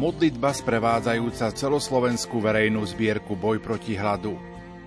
[0.00, 4.32] Modlitba sprevádzajúca celoslovenskú verejnú zbierku Boj proti hladu.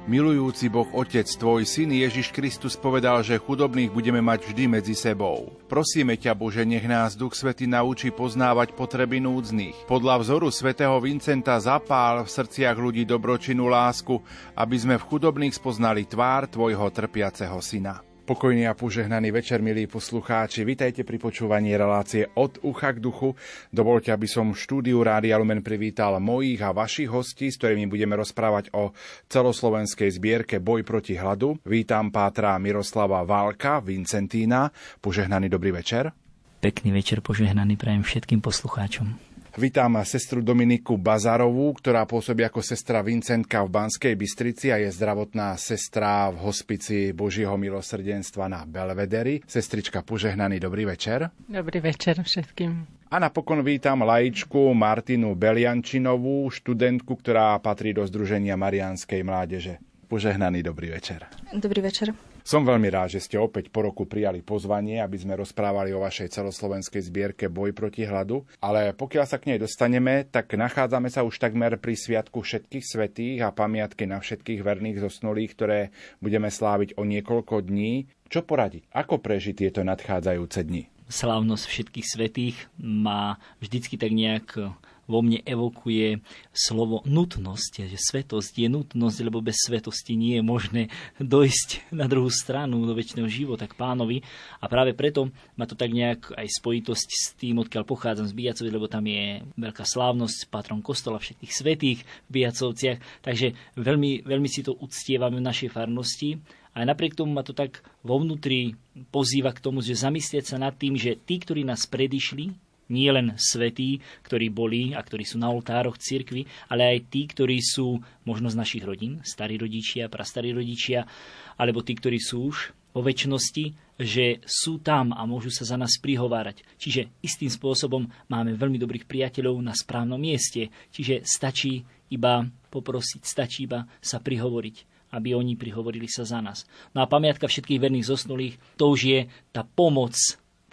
[0.10, 5.54] Milujúci Boh Otec, Tvoj Syn Ježiš Kristus povedal, že chudobných budeme mať vždy medzi sebou.
[5.70, 9.86] Prosíme ťa, Bože, nech nás Duch Svety naučí poznávať potreby núdznych.
[9.86, 14.18] Podľa vzoru svätého Vincenta zapál v srdciach ľudí dobročinú lásku,
[14.58, 18.13] aby sme v chudobných spoznali tvár Tvojho trpiaceho Syna.
[18.24, 20.64] Pokojný a požehnaný večer, milí poslucháči.
[20.64, 23.36] Vitajte pri počúvaní relácie od ucha k duchu.
[23.68, 28.16] Dovolte, aby som v štúdiu Rádia Lumen privítal mojich a vašich hostí, s ktorými budeme
[28.16, 28.96] rozprávať o
[29.28, 31.60] celoslovenskej zbierke Boj proti hladu.
[31.68, 34.72] Vítam pátra Miroslava Válka, Vincentína.
[35.04, 36.16] Požehnaný dobrý večer.
[36.64, 39.33] Pekný večer požehnaný prajem všetkým poslucháčom.
[39.54, 45.54] Vítam sestru Dominiku Bazarovú, ktorá pôsobí ako sestra Vincentka v Banskej Bystrici a je zdravotná
[45.62, 49.46] sestra v hospici Božieho milosrdenstva na Belvederi.
[49.46, 51.30] Sestrička, požehnaný dobrý večer.
[51.46, 53.06] Dobrý večer všetkým.
[53.14, 59.78] A napokon vítam laičku Martinu Beliančinovú, študentku, ktorá patrí do Združenia Marianskej mládeže.
[60.10, 61.30] Požehnaný dobrý večer.
[61.54, 62.33] Dobrý večer.
[62.44, 66.28] Som veľmi rád, že ste opäť po roku prijali pozvanie, aby sme rozprávali o vašej
[66.28, 68.44] celoslovenskej zbierke Boj proti hladu.
[68.60, 73.48] Ale pokiaľ sa k nej dostaneme, tak nachádzame sa už takmer pri Sviatku všetkých svetých
[73.48, 75.80] a pamiatky na všetkých verných zosnulých, ktoré
[76.20, 78.12] budeme sláviť o niekoľko dní.
[78.28, 78.92] Čo poradiť?
[78.92, 80.92] Ako prežiť tieto nadchádzajúce dni?
[81.08, 86.24] Slávnosť všetkých svetých má vždycky tak nejak vo mne evokuje
[86.56, 90.82] slovo nutnosť, že svetosť je nutnosť, lebo bez svetosti nie je možné
[91.20, 94.24] dojsť na druhú stranu do väčšného života k pánovi.
[94.64, 98.70] A práve preto má to tak nejak aj spojitosť s tým, odkiaľ pochádzam z Bijacovi,
[98.72, 104.64] lebo tam je veľká slávnosť, patron kostola všetkých svetých v Bijacovciach, takže veľmi, veľmi si
[104.64, 106.40] to uctievame v našej farnosti.
[106.74, 108.74] A napriek tomu ma to tak vo vnútri
[109.14, 112.50] pozýva k tomu, že zamyslieť sa nad tým, že tí, ktorí nás predišli,
[112.90, 117.60] nie len svetí, ktorí boli a ktorí sú na oltároch cirkvi, ale aj tí, ktorí
[117.64, 121.08] sú možno z našich rodín, starí rodičia, prastarí rodičia,
[121.56, 125.98] alebo tí, ktorí sú už vo väčšnosti, že sú tam a môžu sa za nás
[125.98, 126.62] prihovárať.
[126.78, 130.70] Čiže istým spôsobom máme veľmi dobrých priateľov na správnom mieste.
[130.94, 131.82] Čiže stačí
[132.14, 136.66] iba poprosiť, stačí iba sa prihovoriť aby oni prihovorili sa za nás.
[136.98, 139.20] No a pamiatka všetkých verných zosnulých, to už je
[139.54, 140.18] tá pomoc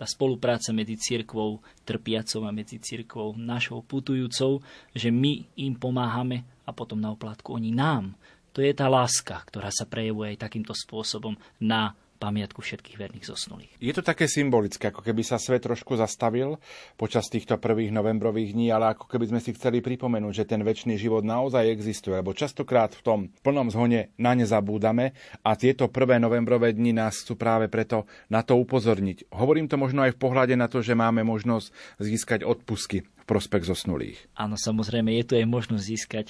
[0.01, 4.65] tá spolupráca medzi cirkvou trpiacou a medzi cirkvou našou putujúcou,
[4.97, 8.17] že my im pomáhame a potom na oplátku oni nám.
[8.57, 13.73] To je tá láska, ktorá sa prejavuje aj takýmto spôsobom na pamiatku všetkých verných zosnulých.
[13.81, 16.61] Je to také symbolické, ako keby sa svet trošku zastavil
[17.01, 21.01] počas týchto prvých novembrových dní, ale ako keby sme si chceli pripomenúť, že ten väčší
[21.01, 26.21] život naozaj existuje, lebo častokrát v tom plnom zhone na ne zabúdame a tieto prvé
[26.21, 29.33] novembrové dni nás chcú práve preto na to upozorniť.
[29.33, 31.73] Hovorím to možno aj v pohľade na to, že máme možnosť
[32.03, 34.19] získať odpusky v prospech zosnulých.
[34.37, 36.27] Áno, samozrejme, je to aj možnosť získať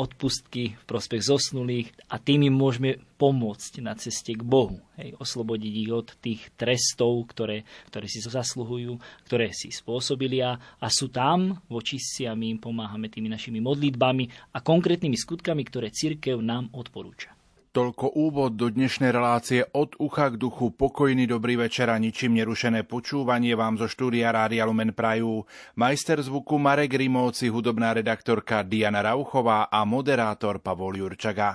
[0.00, 4.80] odpustky v prospech zosnulých a tým im môžeme pomôcť na ceste k Bohu.
[4.96, 8.96] Hej, oslobodiť ich od tých trestov, ktoré, ktoré si zasluhujú,
[9.28, 13.60] ktoré si spôsobili a, a sú tam voči si a my im pomáhame tými našimi
[13.60, 17.39] modlitbami a konkrétnymi skutkami, ktoré církev nám odporúča.
[17.70, 20.74] Toľko úvod do dnešnej relácie od ucha k duchu.
[20.74, 25.46] Pokojný dobrý večer a ničím nerušené počúvanie vám zo štúdia Rádia Lumen Prajú.
[25.78, 31.54] Majster zvuku Marek Rimovci, hudobná redaktorka Diana Rauchová a moderátor Pavol Jurčaga.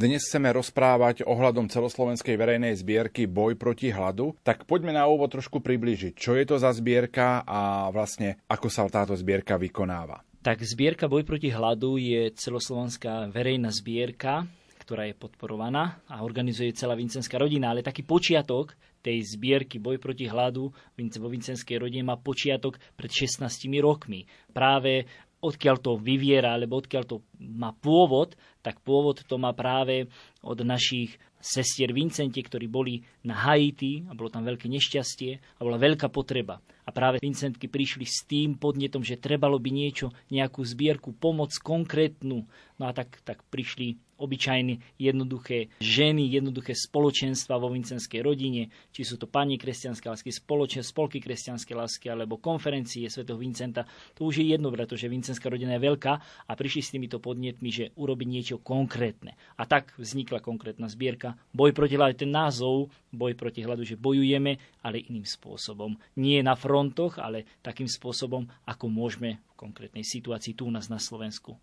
[0.00, 5.60] Dnes chceme rozprávať ohľadom celoslovenskej verejnej zbierky Boj proti hladu, tak poďme na úvod trošku
[5.60, 10.24] približiť, čo je to za zbierka a vlastne ako sa táto zbierka vykonáva.
[10.40, 14.48] Tak zbierka Boj proti hladu je celoslovenská verejná zbierka,
[14.80, 20.70] ktorá je podporovaná organizuje celá vincenská rodina, ale taký počiatok tej zbierky Boj proti hladu
[20.70, 23.48] vo vincenskej rodine má počiatok pred 16
[23.80, 24.28] rokmi.
[24.52, 25.08] Práve
[25.40, 30.12] odkiaľ to vyviera, alebo odkiaľ to má pôvod, tak pôvod to má práve
[30.44, 35.80] od našich sestier Vincenti, ktorí boli na Haiti a bolo tam veľké nešťastie a bola
[35.80, 36.60] veľká potreba.
[36.84, 42.44] A práve Vincentky prišli s tým podnetom, že trebalo by niečo, nejakú zbierku, pomoc konkrétnu.
[42.76, 49.20] No a tak, tak prišli obyčajné, jednoduché ženy, jednoduché spoločenstva vo vincenskej rodine, či sú
[49.20, 53.86] to pani kresťanské lásky, spoločen, spolky kresťanské lásky alebo konferencie svätého Vincenta.
[54.18, 56.12] To už je jedno, pretože vincenská rodina je veľká
[56.48, 59.38] a prišli s týmito podnetmi, že urobiť niečo konkrétne.
[59.60, 62.26] A tak vznikla konkrétna zbierka Boj proti hladu.
[62.26, 65.94] Ten názov Boj proti hladu, že bojujeme, ale iným spôsobom.
[66.18, 70.98] Nie na frontoch, ale takým spôsobom, ako môžeme v konkrétnej situácii tu u nás na
[70.98, 71.54] Slovensku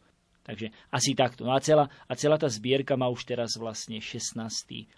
[0.48, 1.44] Takže asi takto.
[1.44, 4.40] No a celá, a celá tá zbierka má už teraz vlastne 16.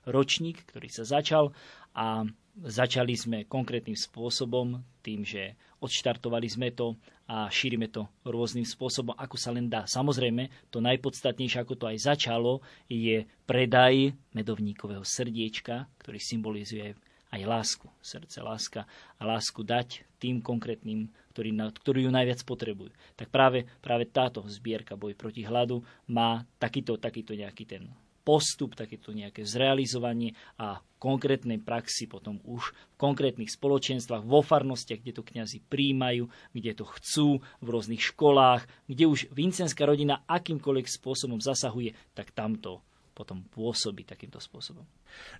[0.05, 1.49] ročník, ktorý sa začal
[1.97, 2.21] a
[2.61, 6.93] začali sme konkrétnym spôsobom, tým, že odštartovali sme to
[7.25, 9.89] a šírime to rôznym spôsobom, ako sa len dá.
[9.89, 16.93] Samozrejme, to najpodstatnejšie, ako to aj začalo, je predaj medovníkového srdiečka, ktorý symbolizuje
[17.29, 22.91] aj lásku, srdce, láska a lásku dať tým konkrétnym ktorí, ktorí ju najviac potrebujú.
[23.15, 25.79] Tak práve, práve táto zbierka Boj proti hladu
[26.11, 27.87] má takýto, takýto nejaký ten
[28.27, 35.15] postup, takéto nejaké zrealizovanie a konkrétnej praxi potom už v konkrétnych spoločenstvách, vo farnostiach, kde
[35.15, 37.29] to kňazi príjmajú, kde to chcú,
[37.63, 42.83] v rôznych školách, kde už vincenská rodina akýmkoľvek spôsobom zasahuje, tak tamto
[43.19, 44.87] potom pôsobí takýmto spôsobom.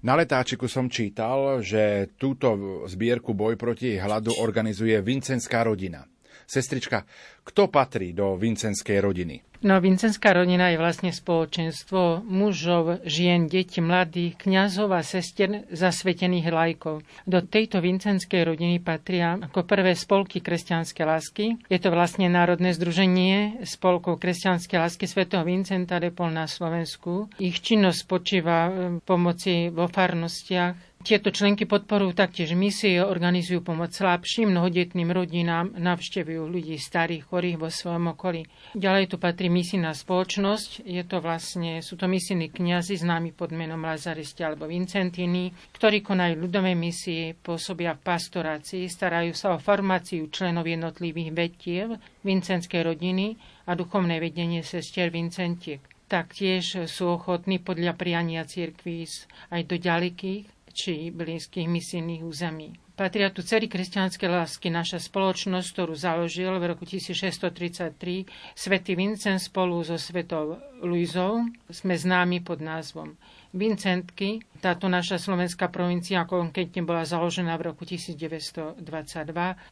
[0.03, 6.03] Na letáčiku som čítal, že túto zbierku Boj proti hladu organizuje Vincenská rodina.
[6.49, 7.05] Sestrička,
[7.45, 9.45] kto patrí do vincenskej rodiny?
[9.59, 17.03] No, vincenská rodina je vlastne spoločenstvo mužov, žien, detí, mladých, kňazov a sestier zasvetených lajkov.
[17.27, 21.59] Do tejto vincenskej rodiny patria ako prvé spolky kresťanské lásky.
[21.67, 27.27] Je to vlastne Národné združenie spolkov kresťanské lásky svätého Vincenta de Pol na Slovensku.
[27.43, 34.51] Ich činnosť spočíva v pomoci vo farnostiach, tieto členky podporujú taktiež misie, organizujú pomoc slabším,
[34.51, 38.43] mnohodetným rodinám, navštevujú ľudí starých, chorých vo svojom okolí.
[38.75, 40.83] Ďalej tu patrí misijná spoločnosť.
[40.83, 46.35] Je to vlastne, sú to misijní kňazi známi pod menom Lazaristi alebo Vincentini, ktorí konajú
[46.35, 51.95] ľudové misie, pôsobia v pastorácii, starajú sa o formáciu členov jednotlivých vetiev
[52.27, 55.79] vincenskej rodiny a duchovné vedenie sestier Vincentiek
[56.09, 59.05] taktiež sú ochotní podľa priania cirkví
[59.53, 62.77] aj do ďalekých či blízkych misijných území.
[62.99, 68.27] Patria tu celý kresťanské lásky naša spoločnosť, ktorú založil v roku 1633
[68.59, 71.47] svätý Vincent spolu so svetou Luizou.
[71.71, 73.15] Sme známi pod názvom
[73.55, 74.43] Vincentky.
[74.59, 78.83] Táto naša slovenská provincia konkrétne bola založená v roku 1922.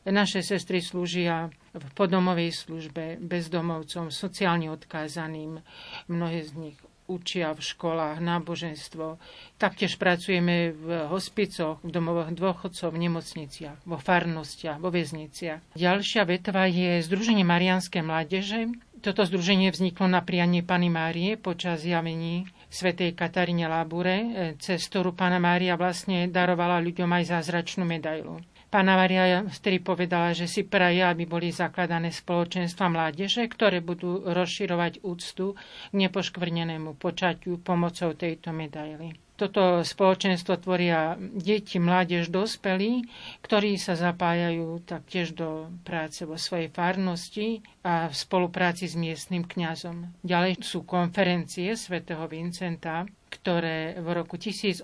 [0.08, 5.60] Naše sestry slúžia v podomovej službe bezdomovcom, sociálne odkázaným.
[6.08, 9.18] Mnohé z nich učia v školách náboženstvo.
[9.56, 15.74] Taktiež pracujeme v hospicoch, v domovoch dôchodcov, v nemocniciach, vo farnostiach, vo väzniciach.
[15.74, 18.76] Ďalšia vetva je Združenie Marianskej mládeže.
[18.98, 25.38] Toto združenie vzniklo na prianie Pany Márie počas javení svätej Kataríne Lábure, cez ktorú Pana
[25.40, 28.42] Mária vlastne darovala ľuďom aj zázračnú medailu.
[28.68, 35.08] Pána Maria vtedy povedala, že si praje, aby boli zakladané spoločenstva mládeže, ktoré budú rozširovať
[35.08, 39.16] úctu k nepoškvrnenému počaťu pomocou tejto medaily.
[39.38, 43.06] Toto spoločenstvo tvoria deti, mládež, dospelí,
[43.46, 50.10] ktorí sa zapájajú taktiež do práce vo svojej farnosti a v spolupráci s miestnym kňazom.
[50.26, 54.84] Ďalej sú konferencie svätého Vincenta, ktoré v roku 1833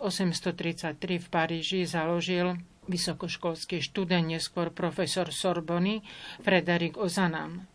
[1.01, 2.53] v Paríži založil
[2.87, 6.03] vysokoškolský študent, neskôr profesor Sorbony,
[6.41, 7.67] Frederik Ozanam.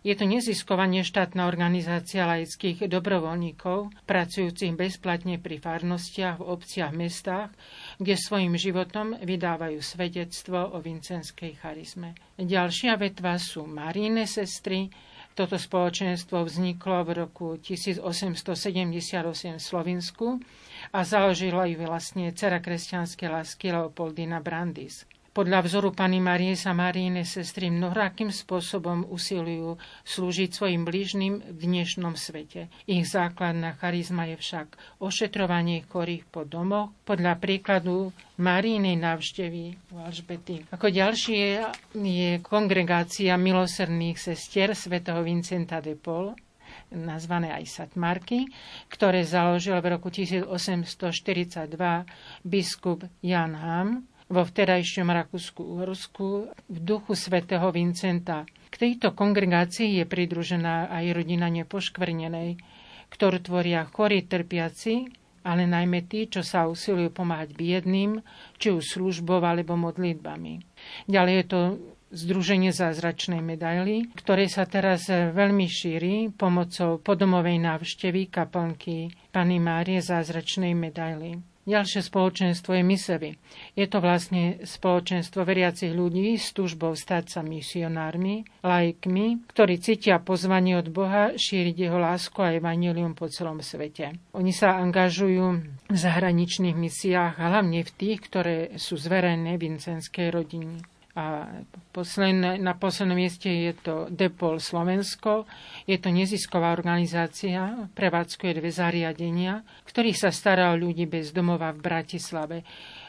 [0.00, 7.52] Je to nezisková neštátna organizácia laických dobrovoľníkov, pracujúcich bezplatne pri farnostiach v obciach, mestách,
[8.00, 12.16] kde svojim životom vydávajú svedectvo o vincenskej charizme.
[12.40, 14.88] Ďalšia vetva sú Maríne sestry,
[15.36, 18.00] toto spoločenstvo vzniklo v roku 1878
[19.56, 20.26] v Slovensku
[20.90, 25.06] a založila ju vlastne dcera kresťanskej lásky Leopoldina Brandis.
[25.30, 32.18] Podľa vzoru Pany Marie sa Maríne sestry mnohrakým spôsobom usilujú slúžiť svojim blížnym v dnešnom
[32.18, 32.66] svete.
[32.90, 38.10] Ich základná charizma je však ošetrovanie chorých po domoch podľa príkladu
[38.42, 40.66] Marínej návštevy u Alžbety.
[40.74, 41.62] Ako ďalšie
[41.94, 46.34] je kongregácia milosrdných sestier svätého Vincenta de Paul,
[46.92, 48.50] nazvané aj Satmarky,
[48.90, 50.50] ktoré založil v roku 1842
[52.42, 56.28] biskup Jan Ham vo vterajšom Rakúsku-Uhorsku
[56.70, 58.46] v duchu svätého Vincenta.
[58.70, 62.62] K tejto kongregácii je pridružená aj rodina nepoškvrnenej,
[63.10, 65.10] ktorú tvoria chorí trpiaci,
[65.42, 68.22] ale najmä tí, čo sa usilujú pomáhať biedným,
[68.60, 70.62] či už službou alebo modlitbami.
[71.10, 71.60] Ďalej je to
[72.10, 80.74] Združenie zázračnej medaily, ktoré sa teraz veľmi šíri pomocou podomovej návštevy kaplnky Pany Márie zázračnej
[80.74, 81.38] medaily.
[81.70, 83.30] Ďalšie spoločenstvo je Misevi.
[83.78, 90.82] Je to vlastne spoločenstvo veriacich ľudí s túžbou stať sa misionármi, laikmi, ktorí cítia pozvanie
[90.82, 94.18] od Boha šíriť jeho lásku a evanilium po celom svete.
[94.34, 95.46] Oni sa angažujú
[95.86, 100.82] v zahraničných misiách, hlavne v tých, ktoré sú zverené vincenskej rodine.
[101.18, 101.58] A
[101.90, 105.42] posledné, na poslednom mieste je to Depol Slovensko.
[105.82, 111.82] Je to nezisková organizácia, prevádzkuje dve zariadenia, ktorých sa stará o ľudí bez domova v
[111.82, 112.56] Bratislave.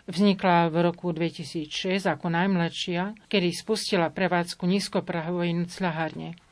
[0.09, 6.50] Vznikla v roku 2006 ako najmladšia, kedy spustila prevádzku nízkoprahovej nocľahárne.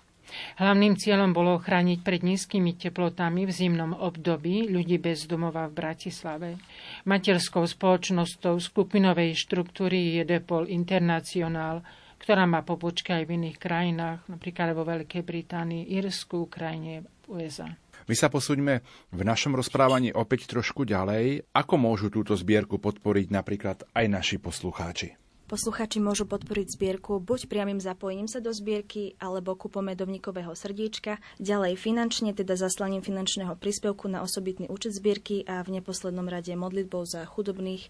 [0.58, 6.50] Hlavným cieľom bolo chrániť pred nízkymi teplotami v zimnom období ľudí bez domova v Bratislave.
[7.08, 11.82] Materskou spoločnosťou skupinovej štruktúry je Depol International,
[12.20, 17.72] ktorá má pobočky aj v iných krajinách, napríklad vo Veľkej Británii, Irsku, Ukrajine, USA.
[18.10, 18.82] My sa posúďme
[19.14, 21.46] v našom rozprávaní opäť trošku ďalej.
[21.54, 25.29] Ako môžu túto zbierku podporiť napríklad aj naši poslucháči?
[25.50, 31.74] Posluchači môžu podporiť zbierku buď priamým zapojením sa do zbierky, alebo kúpom medovníkového srdiečka, ďalej
[31.74, 37.26] finančne, teda zaslaním finančného príspevku na osobitný účet zbierky a v neposlednom rade modlitbou za
[37.26, 37.90] chudobných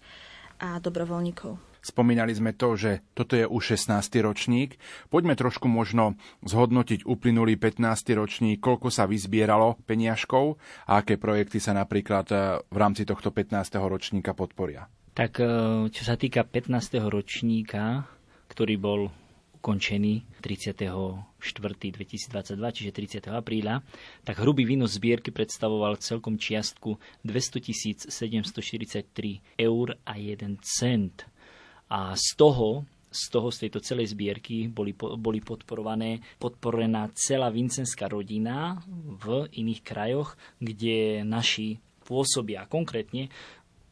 [0.56, 1.60] a dobrovoľníkov.
[1.84, 4.08] Spomínali sme to, že toto je už 16.
[4.24, 4.80] ročník.
[5.12, 8.16] Poďme trošku možno zhodnotiť uplynulý 15.
[8.16, 10.56] ročník, koľko sa vyzbieralo peniažkov
[10.88, 12.40] a aké projekty sa napríklad eh,
[12.72, 13.76] v rámci tohto 15.
[13.84, 14.88] ročníka podporia.
[15.20, 15.44] Tak e,
[15.92, 16.96] čo sa týka 15.
[17.12, 18.08] ročníka,
[18.48, 19.12] ktorý bol
[19.60, 23.28] ukončený 34.2022, čiže 30.
[23.28, 23.84] apríla,
[24.24, 31.28] tak hrubý výnos zbierky predstavoval celkom čiastku 200 743 eur a 1 cent.
[31.92, 38.06] A z toho z toho, z tejto celej zbierky boli, boli podporované, podporená celá vincenská
[38.06, 42.66] rodina v iných krajoch, kde naši pôsobia.
[42.66, 43.30] Konkrétne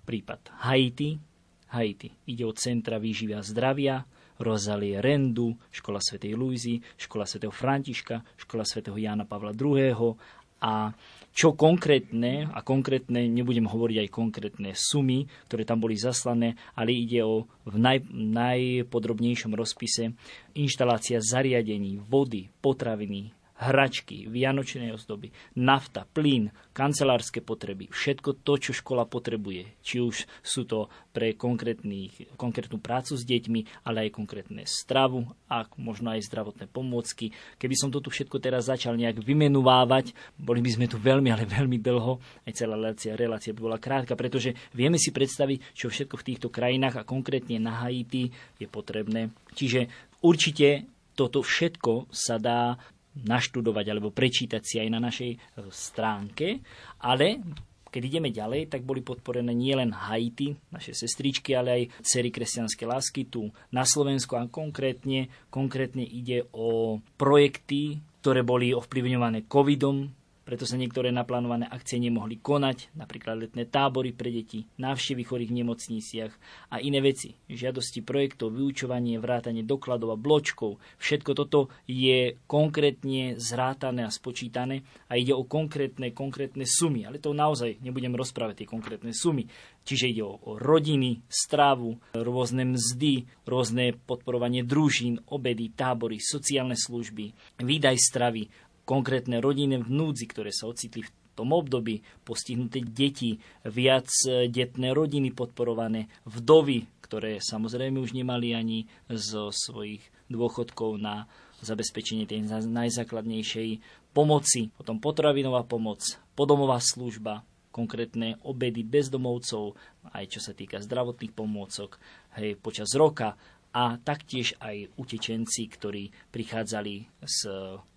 [0.09, 1.21] prípad Haiti.
[1.69, 2.09] Haiti.
[2.33, 4.01] Ide o Centra výživy a zdravia,
[4.41, 10.17] Rozalie Rendu, Škola svätej Luizy, Škola svätého Františka, Škola svätého Jána Pavla II.
[10.59, 10.91] A
[11.31, 17.23] čo konkrétne, a konkrétne, nebudem hovoriť aj konkrétne sumy, ktoré tam boli zaslané, ale ide
[17.23, 20.19] o v naj, najpodrobnejšom rozpise
[20.59, 29.03] inštalácia zariadení, vody, potraviny, hračky, vianočné ozdoby, nafta, plyn, kancelárske potreby, všetko to, čo škola
[29.05, 29.83] potrebuje.
[29.83, 36.15] Či už sú to pre konkrétnu prácu s deťmi, ale aj konkrétne stravu a možno
[36.15, 37.35] aj zdravotné pomôcky.
[37.59, 41.43] Keby som to tu všetko teraz začal nejak vymenúvávať, boli by sme tu veľmi, ale
[41.45, 42.23] veľmi dlho.
[42.47, 46.49] Aj celá relácia, relácia by bola krátka, pretože vieme si predstaviť, čo všetko v týchto
[46.55, 48.31] krajinách a konkrétne na Haiti
[48.63, 49.35] je potrebné.
[49.59, 49.91] Čiže
[50.23, 50.87] určite
[51.19, 52.79] toto všetko sa dá
[53.25, 55.39] naštudovať alebo prečítať si aj na našej e,
[55.73, 56.63] stránke,
[57.03, 57.43] ale
[57.89, 63.25] keď ideme ďalej, tak boli podporené nielen Haiti, naše sestričky, ale aj cery kresťanské lásky
[63.25, 64.37] tu na Slovensku.
[64.37, 70.13] A konkrétne, konkrétne ide o projekty, ktoré boli ovplyvňované covidom,
[70.49, 75.59] preto sa niektoré naplánované akcie nemohli konať, napríklad letné tábory pre deti, návštevy chorých v
[75.61, 76.33] nemocniciach
[76.73, 77.37] a iné veci.
[77.53, 80.81] Žiadosti projektov, vyučovanie, vrátanie dokladov a bločkov.
[80.97, 87.05] Všetko toto je konkrétne zrátané a spočítané a ide o konkrétne, konkrétne sumy.
[87.05, 89.45] Ale to naozaj nebudem rozprávať tie konkrétne sumy.
[89.85, 97.37] Čiže ide o, o rodiny, stravu, rôzne mzdy, rôzne podporovanie družín, obedy, tábory, sociálne služby,
[97.61, 98.49] výdaj stravy,
[98.89, 103.37] konkrétne rodiny v núdzi, ktoré sa ocitli v tom období, postihnuté deti,
[103.69, 110.03] viac e, detné rodiny podporované, vdovy, ktoré samozrejme už nemali ani zo svojich
[110.33, 111.29] dôchodkov na
[111.63, 113.79] zabezpečenie tej najzákladnejšej
[114.17, 116.03] pomoci, potom potravinová pomoc,
[116.35, 119.79] podomová služba, konkrétne obedy bezdomovcov,
[120.11, 122.03] aj čo sa týka zdravotných pomôcok,
[122.41, 127.39] hej, počas roka, a taktiež aj utečenci, ktorí prichádzali z,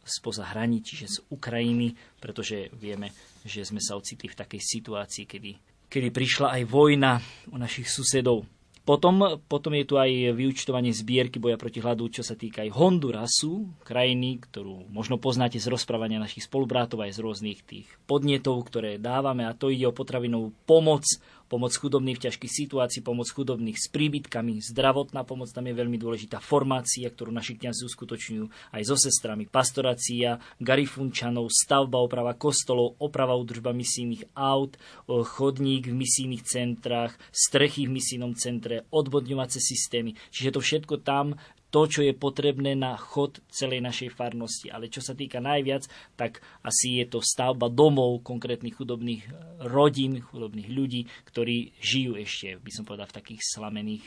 [0.03, 3.13] spoza hraní, čiže z Ukrajiny, pretože vieme,
[3.45, 5.51] že sme sa ocitli v takej situácii, kedy,
[5.89, 7.21] kedy prišla aj vojna
[7.53, 8.45] u našich susedov.
[8.81, 13.69] Potom, potom je tu aj vyučtovanie zbierky boja proti hladu, čo sa týka aj Hondurasu,
[13.85, 19.45] krajiny, ktorú možno poznáte z rozprávania našich spolubrátov aj z rôznych tých podnetov, ktoré dávame
[19.45, 21.05] a to ide o potravinovú pomoc,
[21.51, 26.39] pomoc chudobných v ťažkých situácií, pomoc chudobných s príbytkami, zdravotná pomoc, tam je veľmi dôležitá
[26.39, 33.75] formácia, ktorú naši kniazy uskutočňujú aj so sestrami, pastorácia, garifunčanov, stavba, oprava kostolov, oprava udržba
[33.75, 34.79] misijných aut,
[35.11, 40.15] chodník v misijných centrách, strechy v misijnom centre, odvodňovacie systémy.
[40.31, 41.35] Čiže to všetko tam
[41.71, 44.67] to, čo je potrebné na chod celej našej farnosti.
[44.67, 45.87] Ale čo sa týka najviac,
[46.19, 49.31] tak asi je to stavba domov konkrétnych chudobných eh,
[49.71, 54.03] rodín, chudobných ľudí, ktorí žijú ešte, by som povedal, v takých slamených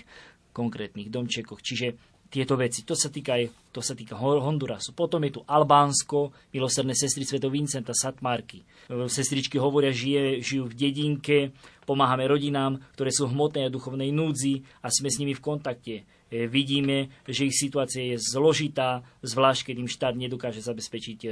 [0.55, 1.59] konkrétnych domčekoch.
[1.65, 2.83] Čiže tieto veci.
[2.83, 4.91] To sa týka aj to sa týka Hondurasu.
[4.95, 8.61] Potom je tu Albánsko, milosrdné sestry Sveto Vincenta Satmarky.
[8.61, 11.39] Eh, sestričky hovoria, žije, žijú v dedinke,
[11.87, 15.95] pomáhame rodinám, ktoré sú v hmotnej a duchovnej núdzi a sme s nimi v kontakte.
[16.35, 21.31] E, vidíme, že ich situácia je zložitá, zvlášť keď im štát nedokáže zabezpečiť e,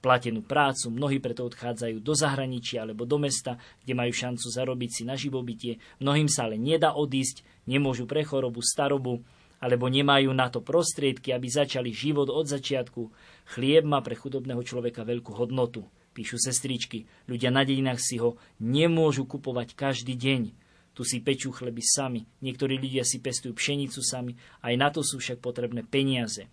[0.00, 0.88] platenú prácu.
[0.88, 5.84] Mnohí preto odchádzajú do zahraničia alebo do mesta, kde majú šancu zarobiť si na živobytie.
[6.00, 9.20] Mnohým sa ale nedá odísť, nemôžu pre chorobu, starobu,
[9.60, 13.12] alebo nemajú na to prostriedky, aby začali život od začiatku.
[13.52, 15.84] Chlieb má pre chudobného človeka veľkú hodnotu.
[16.16, 20.65] Píšu sestričky, ľudia na dedinách si ho nemôžu kupovať každý deň
[20.96, 24.32] tu si pečú chleby sami, niektorí ľudia si pestujú pšenicu sami,
[24.64, 26.48] aj na to sú však potrebné peniaze.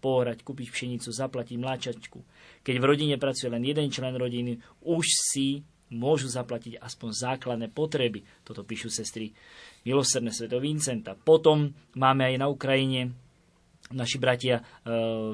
[0.00, 2.18] Pohrať, kúpiť pšenicu, zaplatiť mláčačku.
[2.64, 8.24] Keď v rodine pracuje len jeden člen rodiny, už si môžu zaplatiť aspoň základné potreby.
[8.42, 9.30] Toto píšu sestry
[9.84, 11.12] Milosrdné sveto Vincenta.
[11.12, 13.12] Potom máme aj na Ukrajine
[13.92, 14.62] naši bratia e,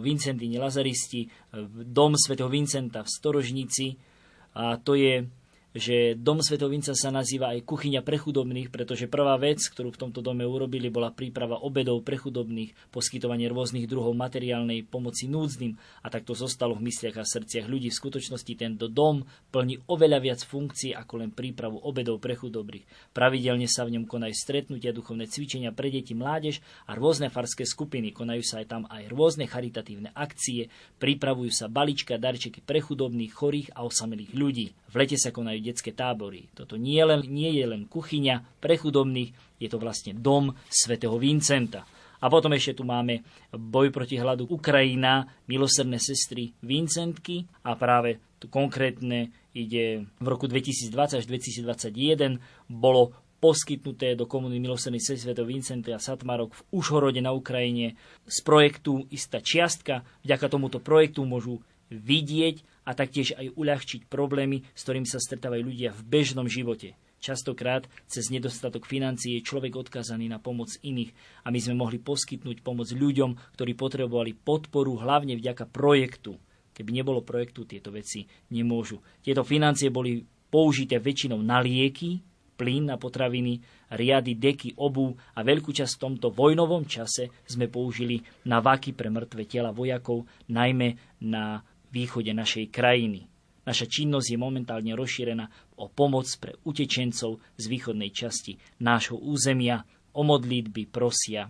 [0.02, 1.28] Vincentini Lazaristi, e,
[1.86, 3.94] dom svätého Vincenta v Storožnici.
[4.58, 5.22] A to je
[5.76, 10.24] že Dom Svetovinca sa nazýva aj kuchyňa pre chudobných, pretože prvá vec, ktorú v tomto
[10.24, 16.32] dome urobili, bola príprava obedov pre chudobných, poskytovanie rôznych druhov materiálnej pomoci núdznym a takto
[16.32, 17.92] zostalo v mysliach a srdciach ľudí.
[17.92, 22.88] V skutočnosti tento dom plní oveľa viac funkcií ako len prípravu obedov pre chudobných.
[23.12, 28.16] Pravidelne sa v ňom konajú stretnutia, duchovné cvičenia pre deti, mládež a rôzne farské skupiny.
[28.16, 33.68] Konajú sa aj tam aj rôzne charitatívne akcie, pripravujú sa balička, darčeky pre chudobných, chorých
[33.76, 34.66] a osamelých ľudí.
[34.88, 36.50] V lete sa konajú detské tábory.
[36.54, 41.84] Toto nie, len, nie je len kuchyňa pre chudobných, je to vlastne dom svätého Vincenta.
[42.18, 43.22] A potom ešte tu máme
[43.54, 51.22] boj proti hladu Ukrajina, milosrdné sestry Vincentky a práve tu konkrétne ide v roku 2020
[51.22, 55.46] až 2021 bolo poskytnuté do komuny milosrdných sestry Sv.
[55.46, 57.94] Vincenta a Satmarok v Užhorode na Ukrajine
[58.26, 60.02] z projektu istá čiastka.
[60.26, 65.92] Vďaka tomuto projektu môžu vidieť a taktiež aj uľahčiť problémy, s ktorými sa stretávajú ľudia
[65.92, 66.96] v bežnom živote.
[67.20, 71.12] Častokrát cez nedostatok financií je človek odkazaný na pomoc iných
[71.44, 76.40] a my sme mohli poskytnúť pomoc ľuďom, ktorí potrebovali podporu hlavne vďaka projektu.
[76.72, 78.24] Keby nebolo projektu, tieto veci
[78.54, 79.02] nemôžu.
[79.20, 82.22] Tieto financie boli použité väčšinou na lieky,
[82.54, 83.62] plyn na potraviny,
[83.94, 89.10] riady, deky, obu a veľkú časť v tomto vojnovom čase sme použili na vaky pre
[89.10, 93.28] mŕtve tela vojakov, najmä na východe našej krajiny.
[93.68, 99.84] Naša činnosť je momentálne rozšírená o pomoc pre utečencov z východnej časti nášho územia.
[100.16, 101.46] O modlitby prosia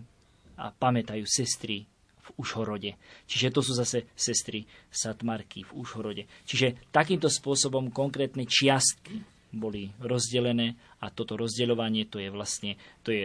[0.59, 1.87] a pamätajú sestry
[2.19, 2.99] v Užhorode.
[3.25, 6.29] Čiže to sú zase sestry Satmarky v Užhorode.
[6.45, 13.23] Čiže takýmto spôsobom konkrétne čiastky boli rozdelené a toto rozdeľovanie to je vlastne to je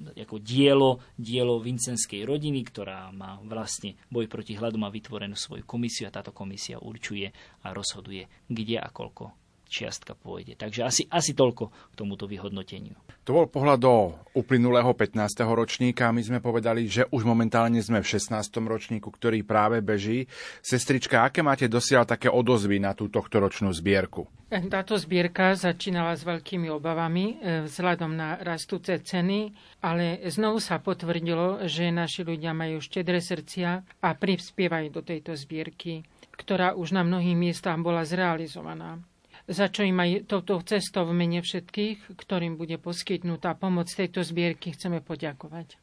[0.00, 6.08] ako dielo, dielo vincenskej rodiny, ktorá má vlastne boj proti hladu, má vytvorenú svoju komisiu
[6.08, 7.28] a táto komisia určuje
[7.64, 9.39] a rozhoduje, kde a koľko
[9.70, 10.58] čiastka pôjde.
[10.58, 12.98] Takže asi, asi toľko k tomuto vyhodnoteniu.
[13.22, 15.46] To bol pohľad do uplynulého 15.
[15.46, 16.10] ročníka.
[16.10, 18.34] My sme povedali, že už momentálne sme v 16.
[18.66, 20.26] ročníku, ktorý práve beží.
[20.58, 24.26] Sestrička, aké máte dosiaľ také odozvy na tú tohto ročnú zbierku?
[24.50, 31.62] Táto zbierka začínala s veľkými obavami e, vzhľadom na rastúce ceny, ale znovu sa potvrdilo,
[31.70, 36.02] že naši ľudia majú štedré srdcia a prispievajú do tejto zbierky,
[36.34, 38.98] ktorá už na mnohých miestach bola zrealizovaná
[39.50, 44.70] za čo im aj touto cestou v mene všetkých, ktorým bude poskytnutá pomoc tejto zbierky,
[44.70, 45.74] chceme poďakovať.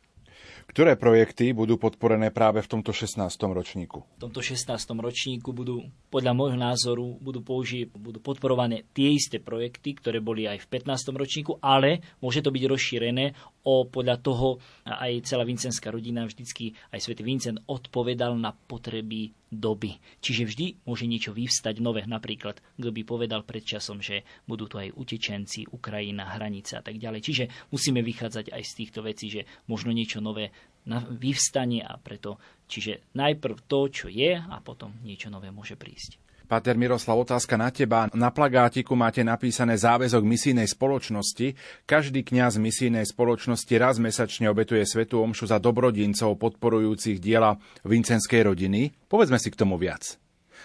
[0.67, 3.23] Ktoré projekty budú podporené práve v tomto 16.
[3.55, 4.03] ročníku?
[4.19, 4.67] V tomto 16.
[4.99, 10.67] ročníku budú, podľa môjho názoru, budú, použi- budú podporované tie isté projekty, ktoré boli aj
[10.67, 11.15] v 15.
[11.15, 13.25] ročníku, ale môže to byť rozšírené
[13.63, 19.95] o podľa toho aj celá vincenská rodina, vždycky aj svätý Vincent odpovedal na potreby doby.
[20.19, 22.03] Čiže vždy môže niečo vyvstať nové.
[22.03, 26.99] Napríklad, kto by povedal pred časom, že budú tu aj utečenci, Ukrajina, hranica a tak
[26.99, 27.21] ďalej.
[27.23, 30.51] Čiže musíme vychádzať aj z týchto vecí, že možno niečo nové
[30.87, 36.26] vyvstane a preto, čiže najprv to, čo je a potom niečo nové môže prísť.
[36.47, 38.07] Pater Miroslav, otázka na teba.
[38.15, 41.59] Na plagátiku máte napísané záväzok misijnej spoločnosti.
[41.83, 48.95] Každý kňaz misijnej spoločnosti raz mesačne obetuje svetu omšu za dobrodincov podporujúcich diela vincenskej rodiny.
[49.11, 50.15] Povedzme si k tomu viac.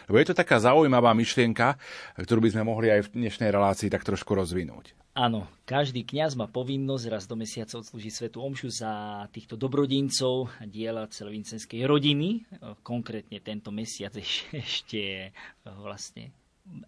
[0.09, 1.79] Lebo je to taká zaujímavá myšlienka,
[2.19, 4.97] ktorú by sme mohli aj v dnešnej relácii tak trošku rozvinúť.
[5.13, 10.65] Áno, každý kňaz má povinnosť raz do mesiaca odslúžiť svetu omšu za týchto dobrodincov a
[10.65, 12.49] diela celovincenskej rodiny.
[12.81, 14.17] Konkrétne tento mesiac
[14.65, 15.37] ešte
[15.69, 16.33] vlastne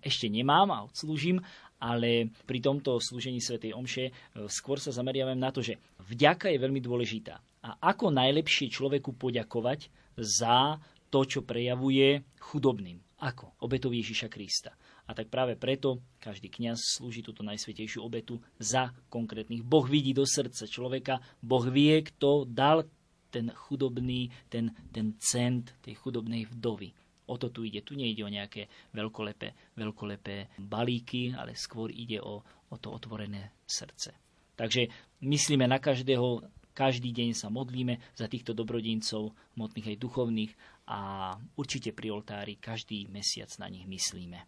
[0.00, 1.42] ešte nemám a odslúžim,
[1.82, 4.14] ale pri tomto slúžení svetej omše
[4.48, 5.76] skôr sa zameriavam na to, že
[6.08, 7.36] vďaka je veľmi dôležitá.
[7.60, 10.80] A ako najlepšie človeku poďakovať za
[11.12, 13.03] to, čo prejavuje chudobným.
[13.24, 13.56] Ako?
[13.64, 14.76] Obetou Ježiša Krista.
[15.08, 19.64] A tak práve preto každý kňaz slúži túto najsvetejšiu obetu za konkrétnych.
[19.64, 22.84] Boh vidí do srdca človeka, Boh vie, kto dal
[23.32, 26.92] ten chudobný, ten, ten cent tej chudobnej vdovy.
[27.24, 27.80] O to tu ide.
[27.80, 34.12] Tu nejde o nejaké veľkolepé, veľkolepé balíky, ale skôr ide o, o to otvorené srdce.
[34.54, 34.86] Takže
[35.24, 40.52] myslíme na každého, každý deň sa modlíme za týchto dobrodincov, motných aj duchovných
[40.90, 44.42] a určite pri oltári každý mesiac na nich myslíme.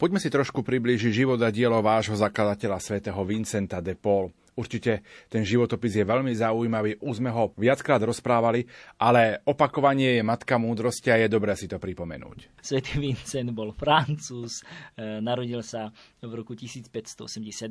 [0.00, 4.32] Poďme si trošku priblížiť život a dielo vášho zakladateľa svätého Vincenta de Paul.
[4.58, 8.66] Určite ten životopis je veľmi zaujímavý, už sme ho viackrát rozprávali,
[8.98, 12.58] ale opakovanie je matka múdrosti a je dobré si to pripomenúť.
[12.58, 14.66] Svetý Vincent bol francúz,
[14.98, 17.70] e, narodil sa v roku 1581,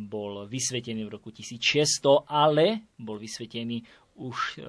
[0.00, 3.84] bol vysvetený v roku 1600, ale bol vysvetený
[4.16, 4.64] už e,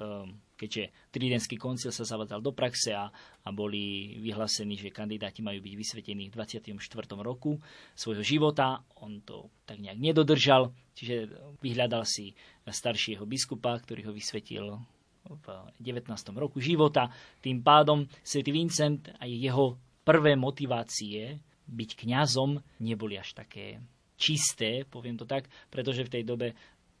[0.54, 3.10] keďže Tridentský koncil sa zavadzal do praxe a,
[3.44, 6.78] a boli vyhlásení, že kandidáti majú byť vysvetení v 24.
[7.20, 7.58] roku
[7.94, 8.82] svojho života.
[9.02, 12.32] On to tak nejak nedodržal, čiže vyhľadal si
[12.66, 14.78] staršieho biskupa, ktorý ho vysvetil
[15.24, 15.46] v
[15.80, 16.10] 19.
[16.36, 17.08] roku života.
[17.40, 23.80] Tým pádom svätý Vincent a jeho prvé motivácie byť kňazom neboli až také
[24.14, 26.54] čisté, poviem to tak, pretože v tej dobe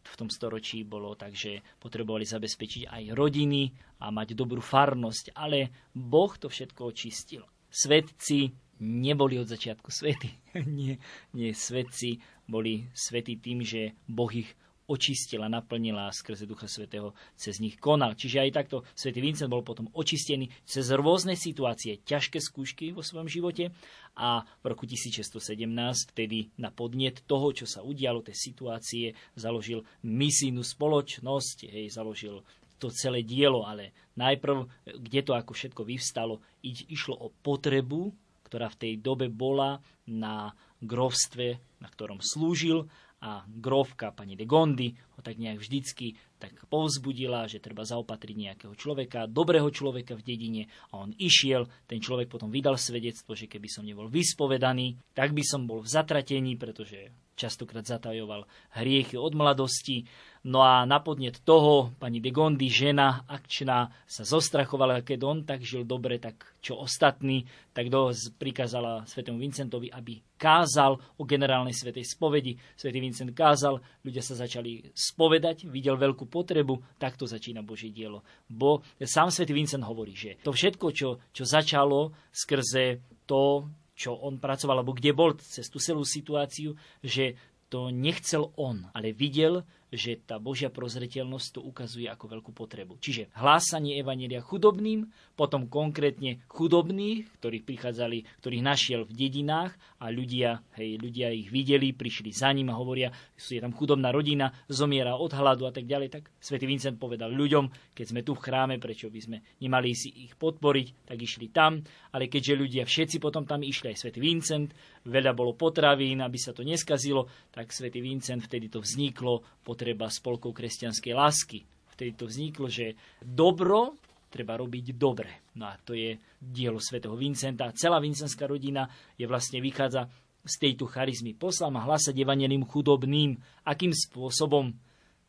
[0.04, 3.72] v tom storočí bolo tak, že potrebovali zabezpečiť aj rodiny
[4.04, 7.42] a mať dobrú farnosť, ale Boh to všetko očistil.
[7.72, 10.30] Svetci neboli od začiatku svety.
[10.78, 11.00] nie,
[11.32, 14.52] nie, svetci boli svety tým, že Boh ich
[14.84, 18.12] očistila, naplnila skrze Ducha Svetého cez nich konal.
[18.12, 23.28] Čiže aj takto svätý Vincent bol potom očistený cez rôzne situácie, ťažké skúšky vo svojom
[23.28, 23.72] živote
[24.20, 30.60] a v roku 1617 vtedy na podnet toho, čo sa udialo, tej situácie, založil misijnú
[30.60, 32.44] spoločnosť, hej, založil
[32.76, 34.68] to celé dielo, ale najprv,
[35.00, 38.12] kde to ako všetko vyvstalo, išlo o potrebu,
[38.44, 40.52] ktorá v tej dobe bola na
[40.84, 42.86] grovstve, na ktorom slúžil
[43.24, 48.74] a grovka pani de Gondi ho tak nejak vždycky tak povzbudila, že treba zaopatriť nejakého
[48.76, 50.62] človeka, dobrého človeka v dedine.
[50.92, 55.40] A on išiel, ten človek potom vydal svedectvo, že keby som nebol vyspovedaný, tak by
[55.40, 58.46] som bol v zatratení, pretože častokrát zatajoval
[58.78, 60.06] hriechy od mladosti.
[60.44, 65.64] No a na podnet toho pani de Gondi, žena akčná, sa zostrachovala, keď on tak
[65.64, 72.04] žil dobre, tak čo ostatní, tak do prikázala svetému Vincentovi, aby kázal o generálnej svetej
[72.04, 72.60] spovedi.
[72.76, 78.20] Svetý Vincent kázal, ľudia sa začali spovedať, videl veľkú potrebu, takto začína Božie dielo.
[78.44, 84.42] Bo sám svätý Vincent hovorí, že to všetko, čo, čo začalo skrze to, čo on
[84.42, 87.38] pracoval, alebo kde bol cez tú celú situáciu, že
[87.70, 92.98] to nechcel on, ale videl, že tá Božia prozreteľnosť to ukazuje ako veľkú potrebu.
[92.98, 100.62] Čiže hlásanie Evanelia chudobným, potom konkrétne chudobných, ktorých prichádzali, ktorých našiel v dedinách a ľudia,
[100.78, 105.30] hej, ľudia ich videli, prišli za ním a hovoria, je tam chudobná rodina, zomiera od
[105.30, 106.08] hladu a tak ďalej.
[106.10, 110.10] Tak svätý Vincent povedal ľuďom, keď sme tu v chráme, prečo by sme nemali si
[110.26, 114.74] ich podporiť, tak išli tam, ale keďže ľudia všetci potom tam išli, aj svätý Vincent,
[115.06, 119.44] veľa bolo potravín, aby sa to neskazilo, tak svätý Vincent vtedy to vzniklo,
[119.84, 121.60] potreba spolkov kresťanskej lásky.
[121.92, 124.00] Vtedy to vzniklo, že dobro
[124.32, 125.44] treba robiť dobre.
[125.60, 127.68] No a to je dielo svätého Vincenta.
[127.76, 128.88] Celá vincenská rodina
[129.20, 130.08] je vlastne vychádza
[130.40, 131.36] z tejto charizmy.
[131.36, 133.36] Poslal ma hlasať evanelým chudobným.
[133.68, 134.72] Akým spôsobom?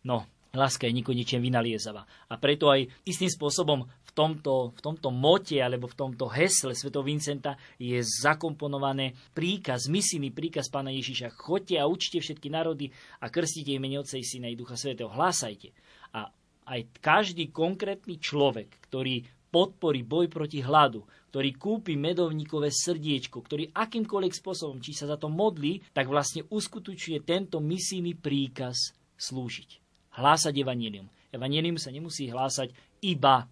[0.08, 0.24] No,
[0.56, 2.08] Láska je nekonečne vynaliezavá.
[2.32, 6.90] A preto aj istým spôsobom tomto, v tomto mote alebo v tomto hesle Sv.
[7.04, 11.36] Vincenta je zakomponované príkaz, misijný príkaz pána Ježiša.
[11.36, 15.12] Choďte a učte všetky národy a krstite im mene Otca i Syna i Ducha Svetého.
[15.12, 15.76] Hlásajte.
[16.16, 16.32] A
[16.66, 19.22] aj každý konkrétny človek, ktorý
[19.54, 25.28] podporí boj proti hladu, ktorý kúpi medovníkové srdiečko, ktorý akýmkoľvek spôsobom, či sa za to
[25.28, 31.08] modlí, tak vlastne uskutočuje tento misijný príkaz slúžiť hlásať evanílium.
[31.32, 32.72] Evanílium sa nemusí hlásať
[33.04, 33.48] iba.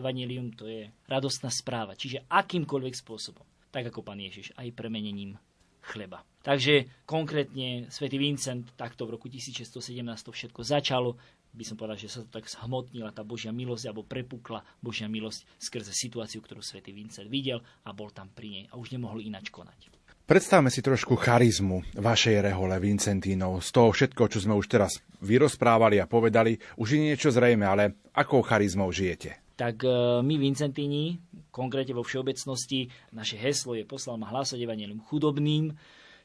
[0.00, 3.44] Evanílium to je radostná správa, čiže akýmkoľvek spôsobom.
[3.70, 5.38] Tak ako pán Ježiš, aj premenením
[5.84, 6.24] chleba.
[6.40, 9.76] Takže konkrétne svätý Vincent takto v roku 1617
[10.24, 11.20] to všetko začalo.
[11.50, 15.44] By som povedal, že sa to tak zhmotnila tá Božia milosť alebo prepukla Božia milosť
[15.58, 19.50] skrze situáciu, ktorú svätý Vincent videl a bol tam pri nej a už nemohol inač
[19.50, 20.00] konať.
[20.30, 23.66] Predstavme si trošku charizmu vašej rehole Vincentínov.
[23.66, 27.98] Z toho všetko, čo sme už teraz vyrozprávali a povedali, už je niečo zrejme, ale
[28.14, 29.42] akou charizmou žijete?
[29.60, 29.92] Tak e,
[30.24, 31.20] my Vincentíni,
[31.52, 35.76] konkrétne vo všeobecnosti, naše heslo je poslal ma hlásať evanelium chudobným,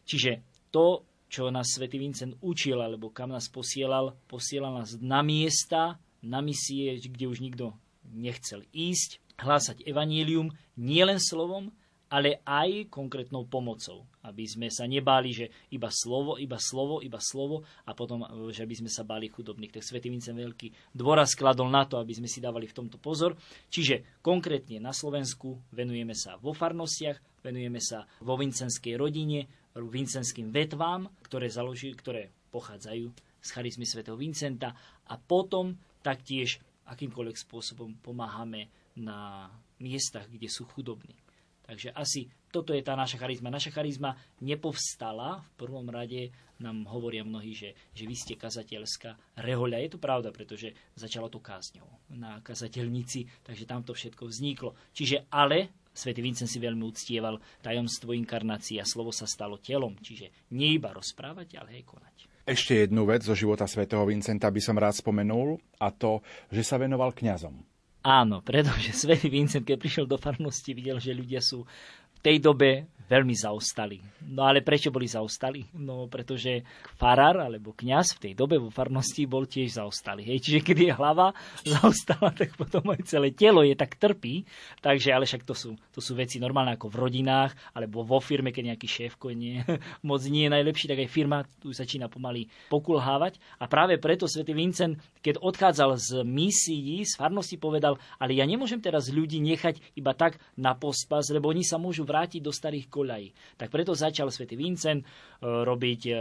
[0.08, 0.40] čiže
[0.72, 6.40] to, čo nás svätý Vincent učil, alebo kam nás posielal, posielal nás na miesta, na
[6.40, 7.76] misie, kde už nikto
[8.08, 11.76] nechcel ísť, hlásať evanílium nielen slovom,
[12.10, 14.06] ale aj konkrétnou pomocou.
[14.26, 18.76] Aby sme sa nebáli, že iba slovo, iba slovo, iba slovo a potom, že by
[18.82, 19.74] sme sa báli chudobných.
[19.74, 23.38] Tak Svetý Vincent Veľký dôraz skladol na to, aby sme si dávali v tomto pozor.
[23.70, 31.10] Čiže konkrétne na Slovensku venujeme sa vo farnostiach, venujeme sa vo vincenskej rodine, vincenským vetvám,
[31.26, 33.12] ktoré, založí, ktoré pochádzajú
[33.46, 34.74] z charizmy svätého Vincenta
[35.06, 41.25] a potom taktiež akýmkoľvek spôsobom pomáhame na miestach, kde sú chudobní.
[41.66, 43.50] Takže asi toto je tá naša charizma.
[43.50, 46.30] Naša charizma nepovstala, v prvom rade
[46.62, 49.82] nám hovoria mnohí, že, že vy ste kazateľská rehoľa.
[49.84, 54.78] Je to pravda, pretože začalo to kázňou na kazateľnici, takže tam to všetko vzniklo.
[54.94, 60.52] Čiže ale Svetý Vincent si veľmi uctieval tajomstvo inkarnácie a slovo sa stalo telom, čiže
[60.52, 62.16] nie iba rozprávať, ale aj konať.
[62.46, 66.78] Ešte jednu vec zo života svätého Vincenta by som rád spomenul a to, že sa
[66.78, 67.75] venoval kňazom.
[68.06, 72.86] Áno, pretože svätý Vincent, keď prišiel do farnosti, videl, že ľudia sú v tej dobe
[73.06, 74.02] veľmi zaostali.
[74.34, 75.62] No ale prečo boli zaostali?
[75.78, 76.66] No pretože
[76.98, 80.26] farár alebo kňaz v tej dobe vo farnosti bol tiež zaostalý.
[80.26, 80.50] Hej.
[80.50, 81.28] Čiže keď je hlava
[81.78, 84.46] zaostala, tak potom aj celé telo je tak trpí.
[84.82, 88.50] Takže ale však to sú, to sú veci normálne ako v rodinách alebo vo firme,
[88.50, 89.62] keď nejaký šéfko nie,
[90.10, 93.38] moc nie je najlepší, tak aj firma tu začína pomaly pokulhávať.
[93.62, 98.82] A práve preto svätý Vincent, keď odchádzal z misií, z farnosti povedal, ale ja nemôžem
[98.82, 103.60] teraz ľudí nechať iba tak na pospas, lebo oni sa môžu vrátiť do starých koľají.
[103.60, 105.06] Tak preto začal svätý Vincent e,
[105.44, 106.14] robiť e,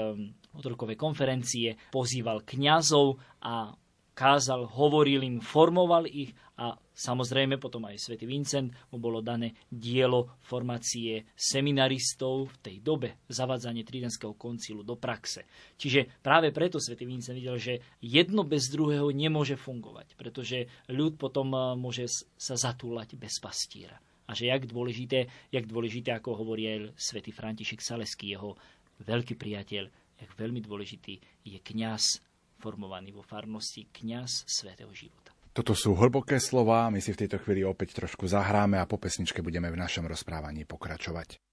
[0.59, 3.15] otrokové konferencie, pozýval kňazov
[3.47, 3.71] a
[4.15, 10.39] kázal, hovoril im, formoval ich a samozrejme potom aj svätý Vincent mu bolo dané dielo
[10.47, 15.51] formácie seminaristov v tej dobe, zavadzanie Tridentského koncilu do praxe.
[15.75, 21.51] Čiže práve preto svätý Vincent videl, že jedno bez druhého nemôže fungovať, pretože ľud potom
[21.51, 22.07] e, môže
[22.39, 27.85] sa zatúlať bez pastíra a že jak dôležité, jak dôležité, ako hovorí aj svätý František
[27.85, 28.57] Saleský, jeho
[29.05, 29.85] veľký priateľ,
[30.21, 32.25] jak veľmi dôležitý je kňaz
[32.63, 35.35] formovaný vo farnosti, kňaz svätého života.
[35.55, 39.39] Toto sú hlboké slova, my si v tejto chvíli opäť trošku zahráme a po pesničke
[39.39, 41.44] budeme v našom rozprávaní pokračovať.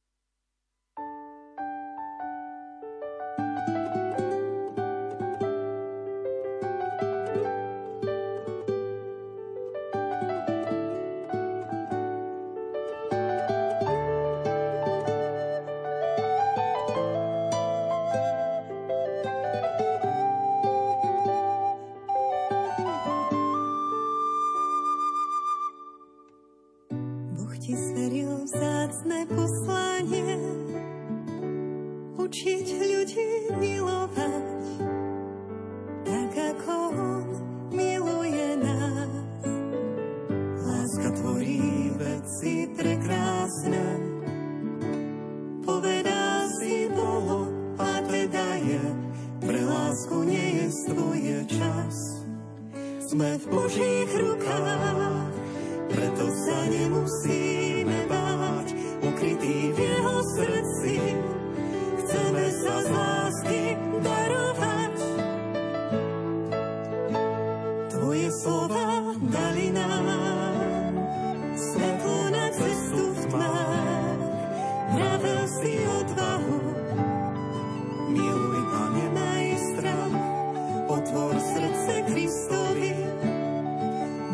[81.01, 82.93] otvor srdce Kristovi,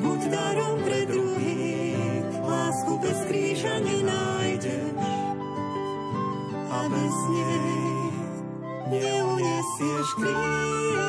[0.03, 4.99] buď darom pre druhých, lásku bez kríža nenájdeš
[6.67, 8.12] a bez nej
[8.91, 11.06] neuniesieš kríž.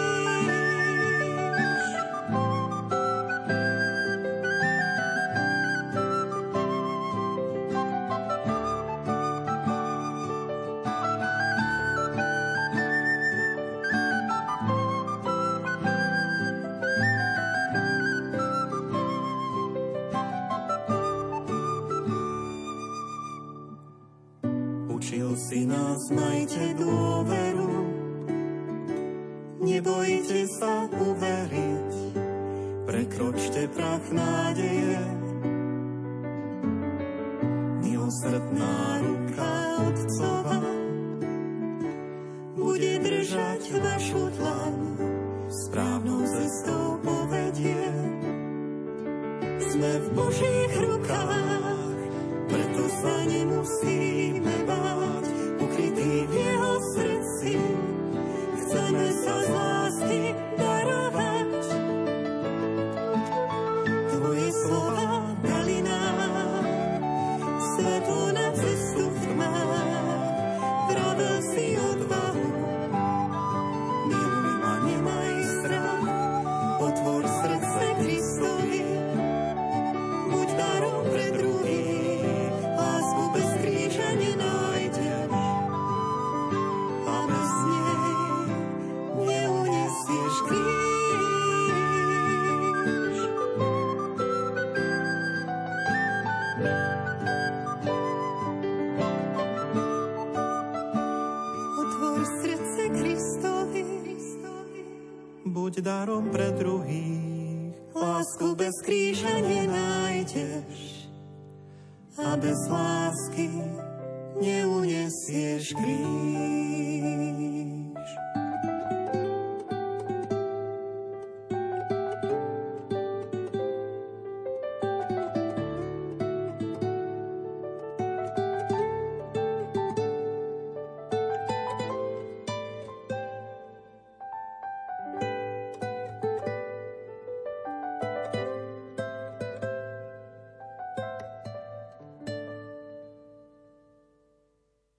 [105.89, 107.73] Darom pre druhých.
[107.97, 109.88] Lásku bez kríža nenájdeš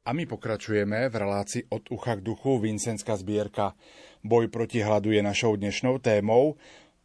[0.10, 2.58] A my pokračujeme v relácii od ucha k duchu.
[2.58, 3.78] Vincenská zbierka
[4.26, 6.58] Boj proti hladu je našou dnešnou témou.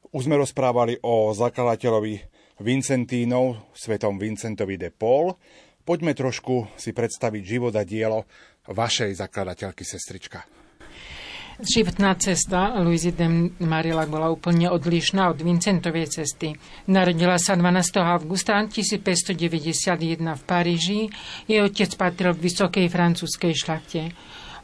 [0.09, 2.25] Už sme rozprávali o zakladateľovi
[2.65, 5.37] Vincentínov, svetom Vincentovi de Paul.
[5.85, 8.25] Poďme trošku si predstaviť život a dielo
[8.73, 10.64] vašej zakladateľky, sestrička.
[11.63, 16.59] Životná cesta Luizy de Marillac bola úplne odlišná od Vincentovej cesty.
[16.91, 17.95] Narodila sa 12.
[18.03, 21.01] augusta 1591 v Paríži.
[21.47, 24.11] Jej otec patril k vysokej francúzskej šlachte.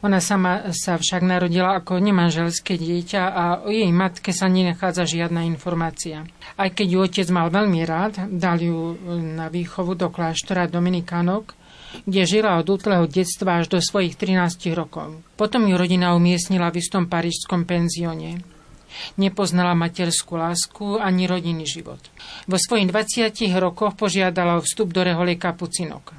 [0.03, 5.47] Ona sama sa však narodila ako nemanželské dieťa a o jej matke sa nenachádza žiadna
[5.47, 6.27] informácia.
[6.59, 11.55] Aj keď ju otec mal veľmi rád, dal ju na výchovu do kláštora Dominikánok,
[12.05, 15.19] kde žila od útleho detstva až do svojich 13 rokov.
[15.35, 18.41] Potom ju rodina umiestnila v istom parížskom penzióne.
[19.15, 21.99] Nepoznala materskú lásku ani rodinný život.
[22.47, 26.11] Vo svojich 20 rokoch požiadala o vstup do rehole kapucinok.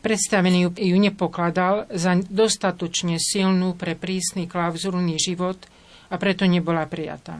[0.00, 5.58] Predstavený ju nepokladal za dostatočne silnú pre prísny klauzulný život
[6.08, 7.36] a preto nebola prijatá.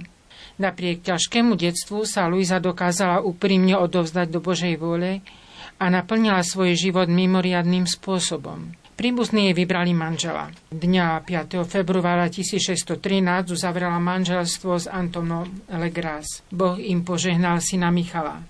[0.60, 5.24] Napriek ťažkému detstvu sa Luisa dokázala úprimne odovzdať do Božej vôle
[5.80, 8.76] a naplnila svoj život mimoriadným spôsobom.
[9.00, 10.52] Príbuzní jej vybrali manžela.
[10.68, 11.64] Dňa 5.
[11.64, 16.44] februára 1613 uzavrela manželstvo s Antonom Legras.
[16.52, 18.44] Boh im požehnal syna Michala.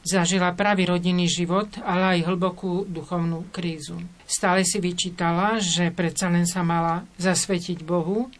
[0.00, 4.00] Zažila pravý rodinný život, ale aj hlbokú duchovnú krízu.
[4.24, 8.32] Stále si vyčítala, že predsa len sa mala zasvetiť Bohu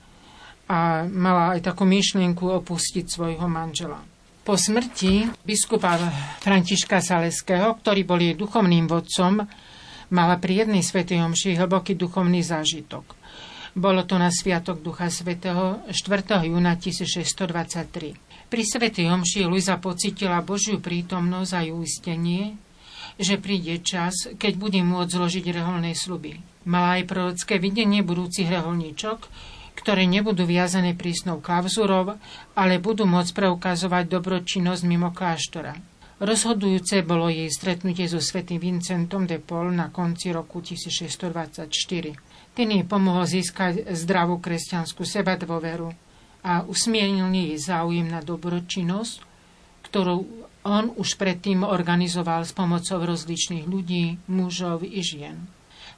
[0.64, 4.00] a mala aj takú myšlienku opustiť svojho manžela.
[4.40, 6.00] Po smrti biskupa
[6.40, 9.44] Františka Saleského, ktorý bol jej duchovným vodcom,
[10.08, 13.04] mala pri jednej svetej omši hlboký duchovný zážitok.
[13.76, 16.48] Bolo to na Sviatok Ducha Svetého 4.
[16.48, 18.50] júna 1623.
[18.50, 22.56] Pri svetej omši Luisa pocitila Božiu prítomnosť a uistenie,
[23.20, 26.40] že príde čas, keď bude môcť zložiť reholné sluby.
[26.64, 29.28] Mala aj prorocké videnie budúcich reholníčok,
[29.80, 32.20] ktoré nebudú viazané prísnou klauzúrou,
[32.52, 35.72] ale budú môcť preukazovať dobročinnosť mimo kláštora.
[36.20, 41.72] Rozhodujúce bolo jej stretnutie so svätým Vincentom de Paul na konci roku 1624.
[42.52, 45.88] Ten jej pomohol získať zdravú kresťanskú seba dôveru
[46.44, 49.24] a usmiernil jej záujem na dobročinnosť,
[49.88, 55.48] ktorú on už predtým organizoval s pomocou rozličných ľudí, mužov i žien.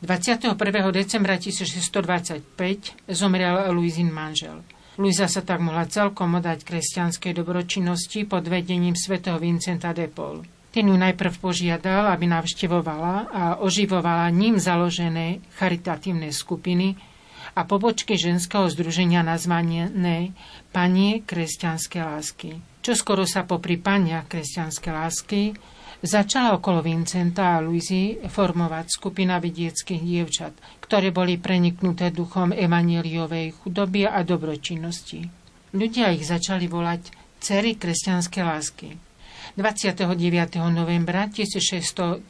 [0.02, 0.58] 21.
[0.90, 4.66] decembra 1625 zomrel Luizin manžel.
[4.98, 10.42] Luisa sa tak mohla celkom odať kresťanskej dobročinnosti pod vedením svätého Vincenta de Paul.
[10.74, 16.98] Ten ju najprv požiadal, aby navštevovala a oživovala ním založené charitatívne skupiny
[17.54, 19.86] a pobočky ženského združenia nazvané
[20.74, 22.58] Panie kresťanské lásky.
[22.82, 25.54] Čo skoro sa popri Pania kresťanské lásky
[26.02, 34.10] začala okolo Vincenta a Luizy formovať skupina vidieckých dievčat, ktoré boli preniknuté duchom evaneliovej chudoby
[34.10, 35.30] a dobročinnosti.
[35.72, 38.98] Ľudia ich začali volať cery kresťanské lásky.
[39.56, 40.10] 29.
[40.74, 42.22] novembra 1633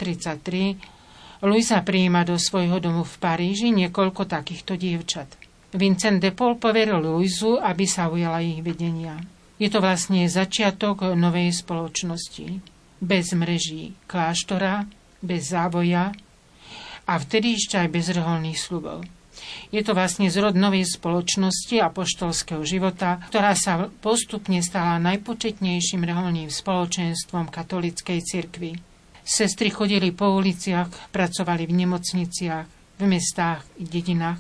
[1.42, 5.26] Luisa prijíma do svojho domu v Paríži niekoľko takýchto dievčat.
[5.74, 9.18] Vincent de Paul poveril Luizu, aby sa ujala ich vedenia.
[9.58, 12.71] Je to vlastne začiatok novej spoločnosti.
[13.03, 14.86] Bez mreží kláštora,
[15.18, 16.14] bez závoja
[17.03, 19.03] a vtedy ešte aj bez reholných slubov.
[19.74, 26.53] Je to vlastne zrod novej spoločnosti a poštolského života, ktorá sa postupne stala najpočetnejším reholným
[26.53, 28.78] spoločenstvom katolíckej cirkvi.
[29.22, 32.66] Sestry chodili po uliciach, pracovali v nemocniciach,
[33.00, 34.38] v mestách i dedinách,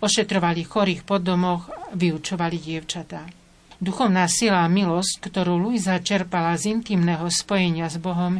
[0.00, 3.41] ošetrovali chorých po domoch, vyučovali dievčatá.
[3.82, 8.38] Duchovná sila a milosť, ktorú Luisa čerpala z intimného spojenia s Bohom,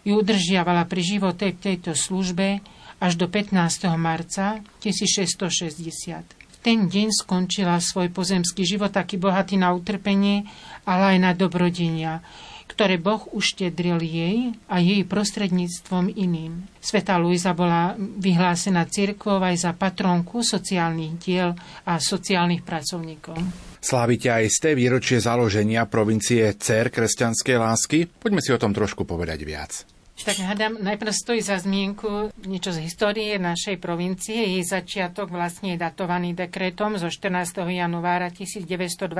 [0.00, 2.64] ju udržiavala pri živote v tejto službe
[2.96, 3.52] až do 15.
[4.00, 6.24] marca 1660.
[6.24, 10.48] V ten deň skončila svoj pozemský život taký bohatý na utrpenie,
[10.88, 12.24] ale aj na dobrodenia,
[12.72, 16.64] ktoré Boh uštedril jej a jej prostredníctvom iným.
[16.80, 21.52] Sveta Luisa bola vyhlásená cirkvou aj za patronku sociálnych diel
[21.84, 23.36] a sociálnych pracovníkov.
[23.82, 27.98] Slávite aj ste výročie založenia provincie Cer kresťanskej lásky?
[28.08, 29.91] Poďme si o tom trošku povedať viac.
[30.22, 34.54] Tak hádam, najprv stojí za zmienku niečo z histórie našej provincie.
[34.54, 37.66] Jej začiatok vlastne je datovaný dekretom zo 14.
[37.66, 39.10] januára 1922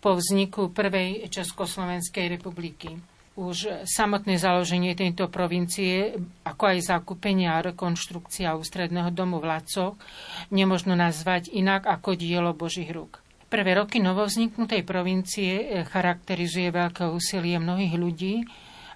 [0.00, 3.04] po vzniku prvej Československej republiky.
[3.36, 10.00] Už samotné založenie tejto provincie, ako aj zakúpenie a rekonštrukcia ústredného domu v Lacoch,
[10.48, 13.20] nemožno nazvať inak ako dielo Božích rúk.
[13.52, 18.48] Prvé roky novovzniknutej provincie charakterizuje veľké úsilie mnohých ľudí,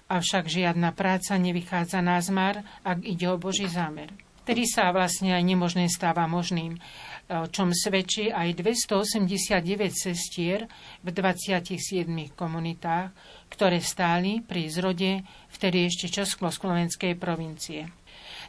[0.07, 4.11] avšak žiadna práca nevychádza na zmar, ak ide o Boží zámer.
[4.47, 6.79] Tedy sa vlastne aj nemožné stáva možným,
[7.27, 9.59] o čom svedčí aj 289
[9.91, 10.71] sestier
[11.03, 13.11] v 27 komunitách,
[13.51, 17.91] ktoré stáli pri zrode vtedy ešte Československej provincie.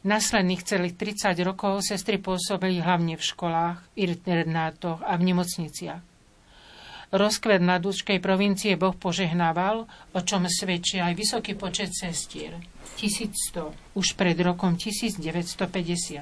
[0.07, 6.18] Nasledných celých 30 rokov sestry pôsobili hlavne v školách, internátoch a v nemocniciach.
[7.09, 12.61] Rozkvet mladúčkej provincie Boh požehnával, o čom svedčí aj vysoký počet cestier.
[13.01, 15.25] 1100, už pred rokom 1950.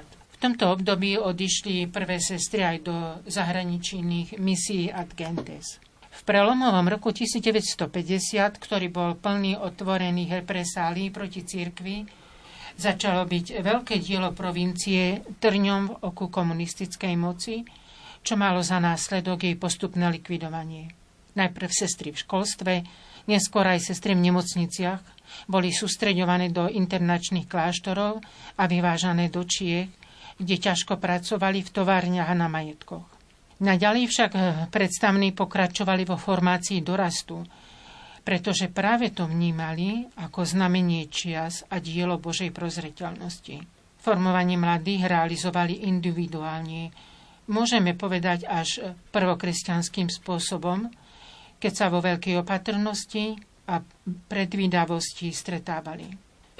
[0.07, 5.83] V tomto období odišli prvé sestry aj do zahraničných misií Ad Gentes.
[6.17, 7.91] V prelomovom roku 1950,
[8.57, 12.07] ktorý bol plný otvorených represálí proti cirkvi,
[12.79, 17.67] začalo byť veľké dielo provincie trňom v oku komunistickej moci,
[18.23, 20.93] čo malo za následok jej postupné likvidovanie.
[21.37, 22.73] Najprv sestry v školstve,
[23.29, 25.03] neskôr aj sestry v nemocniciach
[25.51, 28.23] boli sústreďované do internačných kláštorov
[28.57, 29.91] a vyvážané do Čiech,
[30.37, 33.05] kde ťažko pracovali v továrniach a na majetkoch.
[33.57, 34.33] Naďalej však
[34.69, 37.41] predstavní pokračovali vo formácii dorastu,
[38.21, 43.57] pretože práve to vnímali ako znamenie čias a dielo Božej prozreteľnosti.
[44.03, 46.93] Formovanie mladých realizovali individuálne,
[47.47, 50.91] môžeme povedať až prvokresťanským spôsobom,
[51.57, 53.83] keď sa vo veľkej opatrnosti a
[54.31, 56.07] predvídavosti stretávali.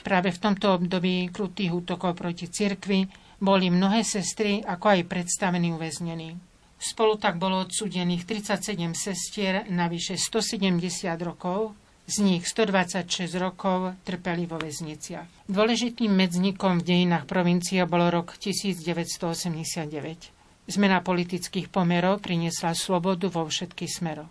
[0.01, 3.07] Práve v tomto období krutých útokov proti cirkvi
[3.43, 6.39] boli mnohé sestry ako aj predstavení uväznení.
[6.77, 10.77] Spolu tak bolo odsudených 37 sestier na vyše 170
[11.25, 11.75] rokov,
[12.07, 15.51] z nich 126 rokov trpeli vo väzniciach.
[15.51, 20.36] Dôležitým medznikom v dejinách provincie bolo rok 1989.
[20.67, 24.31] Zmena politických pomerov priniesla slobodu vo všetkých smeroch.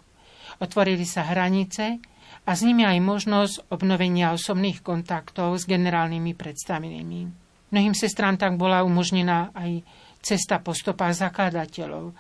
[0.60, 2.00] Otvorili sa hranice
[2.46, 7.22] a s nimi aj možnosť obnovenia osobných kontaktov s generálnymi predstavenými.
[7.72, 9.84] Mnohým sestrám tak bola umožnená aj
[10.24, 12.16] cesta po stopách zakladateľov,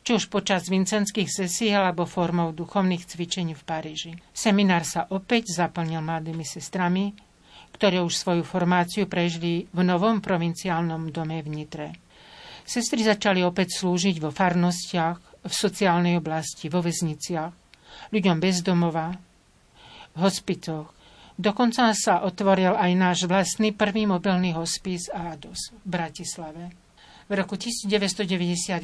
[0.00, 4.12] či už počas vincenských sesí alebo formou duchovných cvičení v Paríži.
[4.32, 7.12] Seminár sa opäť zaplnil mladými sestrami,
[7.76, 11.88] ktoré už svoju formáciu prežili v novom provinciálnom dome v Nitre.
[12.70, 17.50] Sestry začali opäť slúžiť vo farnostiach, v sociálnej oblasti, vo väzniciach,
[18.14, 19.10] ľuďom bez domova,
[20.14, 20.94] v hospitoch.
[21.34, 26.70] Dokonca sa otvoril aj náš vlastný prvý mobilný hospis ADOS v Bratislave.
[27.26, 28.78] V roku 1991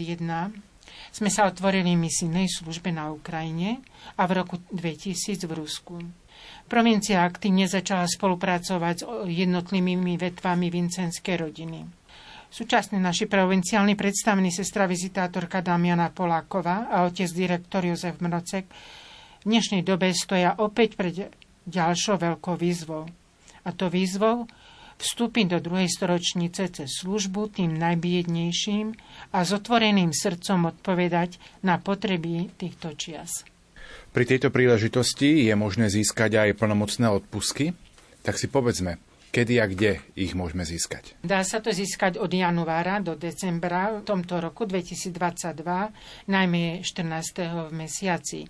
[1.14, 3.86] sme sa otvorili misijnej službe na Ukrajine
[4.18, 6.02] a v roku 2000 v Rusku.
[6.66, 12.05] Provincia aktívne začala spolupracovať s jednotlivými vetvami vincenskej rodiny.
[12.46, 18.64] Súčasne naši provinciálni predstavní sestra vizitátorka Damiana Poláková a otec direktor Jozef Mrocek
[19.42, 21.30] v dnešnej dobe stoja opäť pred
[21.66, 23.10] ďalšou veľkou výzvou.
[23.66, 24.46] A to výzvou
[24.96, 28.96] vstúpiť do druhej storočnice cez službu tým najbiednejším
[29.34, 31.36] a s otvoreným srdcom odpovedať
[31.66, 33.44] na potreby týchto čias.
[34.16, 37.76] Pri tejto príležitosti je možné získať aj plnomocné odpusky?
[38.24, 38.96] Tak si povedzme,
[39.36, 41.12] kedy a kde ich môžeme získať?
[41.20, 45.60] Dá sa to získať od januára do decembra v tomto roku 2022,
[46.24, 47.68] najmä 14.
[47.68, 48.48] v mesiaci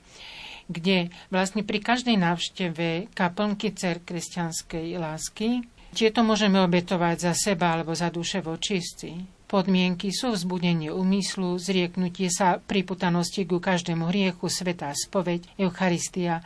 [0.66, 5.62] kde vlastne pri každej návšteve kaplnky cer kresťanskej lásky,
[5.94, 9.35] či to môžeme obetovať za seba alebo za duše vočistí.
[9.56, 16.44] Podmienky sú vzbudenie úmyslu, zrieknutie sa priputanosti ku každému hriechu, svetá spoveď, Eucharistia,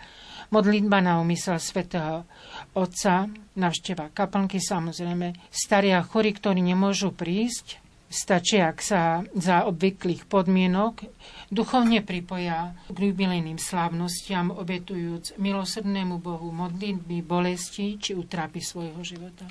[0.54, 2.22] modlitba na úmysel svätého
[2.70, 3.26] Otca,
[3.58, 11.02] navšteva kaplnky samozrejme, starí a chorí, ktorí nemôžu prísť, stačí, ak sa za obvyklých podmienok
[11.50, 19.50] duchovne pripoja k jubilejným slávnostiam, obetujúc milosrdnému Bohu modlitby, bolesti či utrapy svojho života.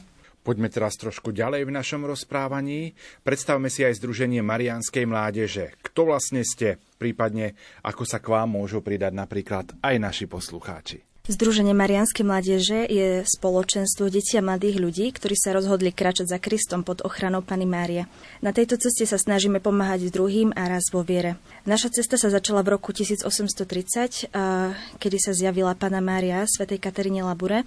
[0.49, 2.97] Poďme teraz trošku ďalej v našom rozprávaní.
[3.21, 5.77] Predstavme si aj Združenie Marianskej mládeže.
[5.85, 6.81] Kto vlastne ste?
[6.97, 7.53] Prípadne,
[7.85, 11.05] ako sa k vám môžu pridať napríklad aj naši poslucháči.
[11.29, 16.81] Združenie Marianskej mládeže je spoločenstvo detí a mladých ľudí, ktorí sa rozhodli kráčať za Kristom
[16.81, 18.09] pod ochranou Pany Márie.
[18.41, 21.37] Na tejto ceste sa snažíme pomáhať druhým a raz vo viere.
[21.69, 24.33] Naša cesta sa začala v roku 1830,
[24.97, 27.61] kedy sa zjavila Pana Mária svätej Kataríne Labure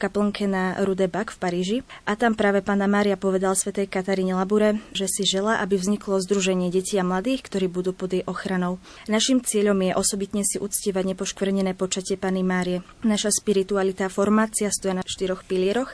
[0.00, 1.78] kaplnke na Rudebak v Paríži.
[2.08, 6.72] A tam práve Pana Mária povedal svätej Kataríne Labure, že si žela, aby vzniklo združenie
[6.72, 8.80] detí a mladých, ktorí budú pod jej ochranou.
[9.04, 12.80] Našim cieľom je osobitne si uctievať nepoškvrnené počatie Pany Márie.
[13.04, 15.92] Naša spiritualita formácia stoja na štyroch pilieroch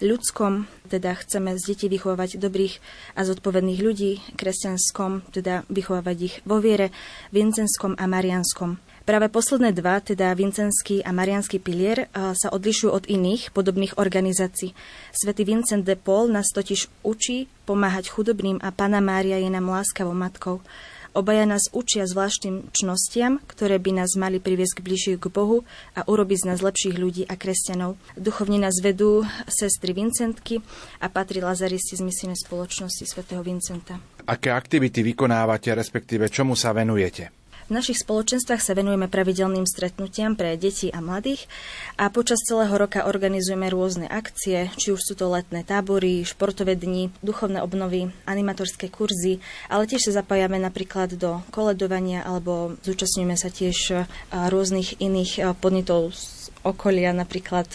[0.00, 2.80] ľudskom, teda chceme z detí vychovávať dobrých
[3.14, 6.88] a zodpovedných ľudí, kresťanskom, teda vychovávať ich vo viere,
[7.30, 8.80] vincenskom a marianskom.
[9.08, 14.76] Práve posledné dva, teda Vincenský a Marianský pilier, sa odlišujú od iných podobných organizácií.
[15.10, 20.14] Svetý Vincent de Paul nás totiž učí pomáhať chudobným a Pana Mária je nám láskavou
[20.14, 20.62] matkou.
[21.10, 25.66] Obaja nás učia zvláštnym čnostiam, ktoré by nás mali priviesť k bližšiu k Bohu
[25.98, 27.98] a urobiť z nás lepších ľudí a kresťanov.
[28.14, 30.62] Duchovne nás vedú sestry Vincentky
[31.02, 33.98] a patrí Lazaristi z misijnej spoločnosti svätého Vincenta.
[34.22, 37.39] Aké aktivity vykonávate, respektíve čomu sa venujete?
[37.70, 41.46] V našich spoločenstvách sa venujeme pravidelným stretnutiam pre deti a mladých
[41.94, 47.14] a počas celého roka organizujeme rôzne akcie, či už sú to letné tábory, športové dni,
[47.22, 49.38] duchovné obnovy, animatorské kurzy,
[49.70, 54.02] ale tiež sa zapájame napríklad do koledovania alebo zúčastňujeme sa tiež
[54.34, 57.70] rôznych iných podnetov z okolia, napríklad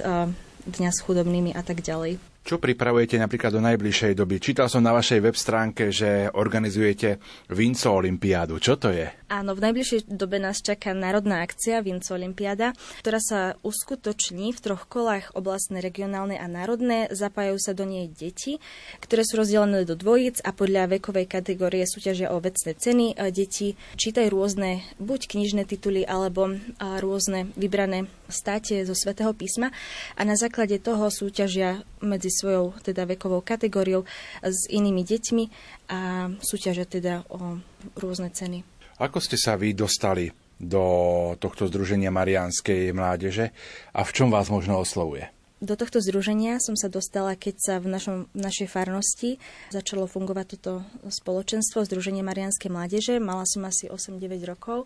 [0.66, 2.35] Dňa s chudobnými a tak ďalej.
[2.46, 4.38] Čo pripravujete napríklad do najbližšej doby?
[4.38, 7.18] Čítal som na vašej web stránke, že organizujete
[7.50, 8.62] Vinco Olympiádu.
[8.62, 9.10] Čo to je?
[9.34, 14.86] Áno, v najbližšej dobe nás čaká národná akcia Vinco Olympiáda, ktorá sa uskutoční v troch
[14.86, 17.10] kolách oblastné, regionálne a národné.
[17.10, 18.62] Zapájajú sa do nej deti,
[19.02, 23.18] ktoré sú rozdelené do dvojic a podľa vekovej kategórie súťažia o vecné ceny.
[23.34, 29.69] Deti čítajú rôzne buď knižné tituly alebo rôzne vybrané státe zo svätého písma
[30.17, 34.05] a na základe toho súťažia medzi svojou teda vekovou kategóriou
[34.41, 35.43] s inými deťmi
[35.89, 37.59] a súťažia teda o
[37.97, 38.65] rôzne ceny.
[39.01, 43.51] Ako ste sa vy dostali do tohto Združenia Mariánskej mládeže
[43.91, 45.36] a v čom vás možno oslovuje?
[45.63, 49.39] Do tohto združenia som sa dostala, keď sa v, našom, v našej farnosti
[49.71, 53.23] začalo fungovať toto spoločenstvo Združenie Marianskej mládeže.
[53.23, 54.84] Mala som asi 8-9 rokov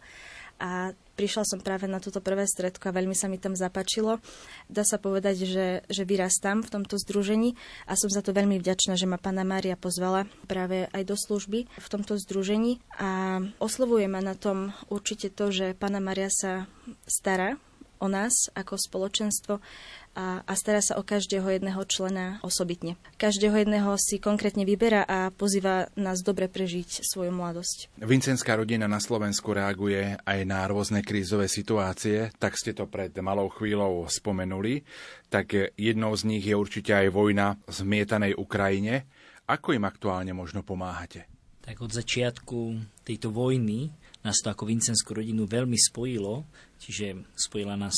[0.60, 4.24] a prišla som práve na toto prvé stredko a veľmi sa mi tam zapačilo.
[4.72, 8.96] Dá sa povedať, že, že vyrastám v tomto združení a som za to veľmi vďačná,
[8.96, 14.24] že ma pána Mária pozvala práve aj do služby v tomto združení a oslovuje ma
[14.24, 16.72] na tom určite to, že pána Mária sa
[17.04, 17.60] stará
[18.00, 19.60] o nás ako spoločenstvo
[20.20, 23.00] a, a stará sa o každého jedného člena osobitne.
[23.16, 27.96] Každého jedného si konkrétne vyberá a pozýva nás dobre prežiť svoju mladosť.
[28.04, 33.48] Vincenská rodina na Slovensku reaguje aj na rôzne krízové situácie, tak ste to pred malou
[33.48, 34.84] chvíľou spomenuli.
[35.32, 39.08] Tak jednou z nich je určite aj vojna v zmietanej Ukrajine.
[39.48, 41.32] Ako im aktuálne možno pomáhate?
[41.64, 42.60] Tak od začiatku
[43.06, 43.94] tejto vojny
[44.26, 46.44] nás to ako vincenskú rodinu veľmi spojilo,
[46.82, 47.96] čiže spojila nás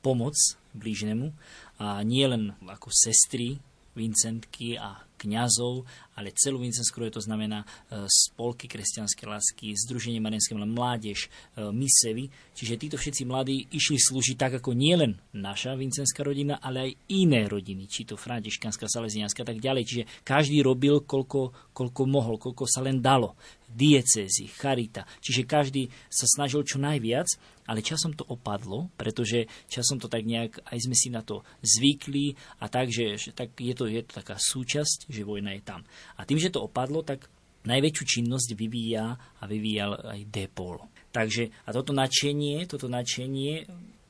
[0.00, 0.34] pomoc
[0.74, 1.34] blížnemu
[1.78, 3.58] a nie len ako sestry
[3.98, 5.82] Vincentky a kňazov,
[6.18, 7.66] ale celú Vincenskú to znamená e,
[8.10, 12.26] spolky kresťanské lásky, Združenie Marianské mládež, e, Misevy.
[12.58, 17.46] Čiže títo všetci mladí išli slúžiť tak ako nielen naša vincenská rodina, ale aj iné
[17.46, 19.86] rodiny, či to františkanská, salesianská tak ďalej.
[19.86, 23.38] Čiže každý robil, koľko, koľko mohol, koľko sa len dalo.
[23.70, 25.06] Diecézy, charita.
[25.22, 27.30] Čiže každý sa snažil čo najviac
[27.68, 32.32] ale časom to opadlo, pretože časom to tak nejak, aj sme si na to zvykli
[32.64, 35.84] a tak, že, že tak je, to, je to taká súčasť, že vojna je tam.
[36.16, 37.28] A tým, že to opadlo, tak
[37.68, 40.80] najväčšiu činnosť vyvíja a vyvíjal aj Depol.
[41.12, 43.68] Takže a toto načenie, toto načenie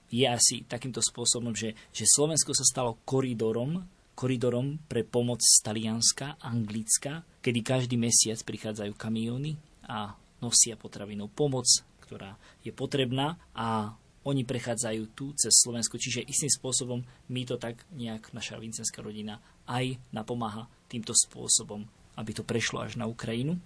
[0.09, 3.83] je asi takýmto spôsobom, že, že Slovensko sa stalo koridorom,
[4.15, 9.59] koridorom pre pomoc z Talianska, Anglicka, kedy každý mesiac prichádzajú kamióny
[9.91, 11.67] a nosia potravinou pomoc
[12.09, 13.93] ktorá je potrebná a
[14.25, 19.45] oni prechádzajú tu cez Slovensko, čiže istým spôsobom my to tak nejak, naša vincenská rodina,
[19.69, 21.85] aj napomáha týmto spôsobom,
[22.17, 23.61] aby to prešlo až na Ukrajinu.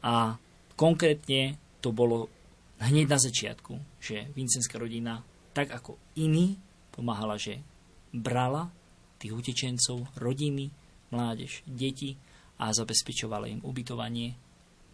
[0.00, 0.38] A
[0.78, 2.30] konkrétne to bolo
[2.80, 5.20] hneď na začiatku, že vincenská rodina,
[5.52, 6.56] tak ako iní,
[6.94, 7.60] pomáhala, že
[8.14, 8.70] brala
[9.18, 10.70] tých utečencov, rodiny,
[11.10, 12.14] mládež, deti
[12.58, 14.38] a zabezpečovala im ubytovanie,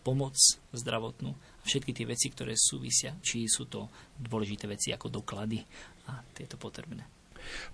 [0.00, 0.32] pomoc
[0.72, 5.60] zdravotnú a všetky tie veci, ktoré súvisia, či sú to dôležité veci ako doklady
[6.08, 7.19] a tieto potrebné.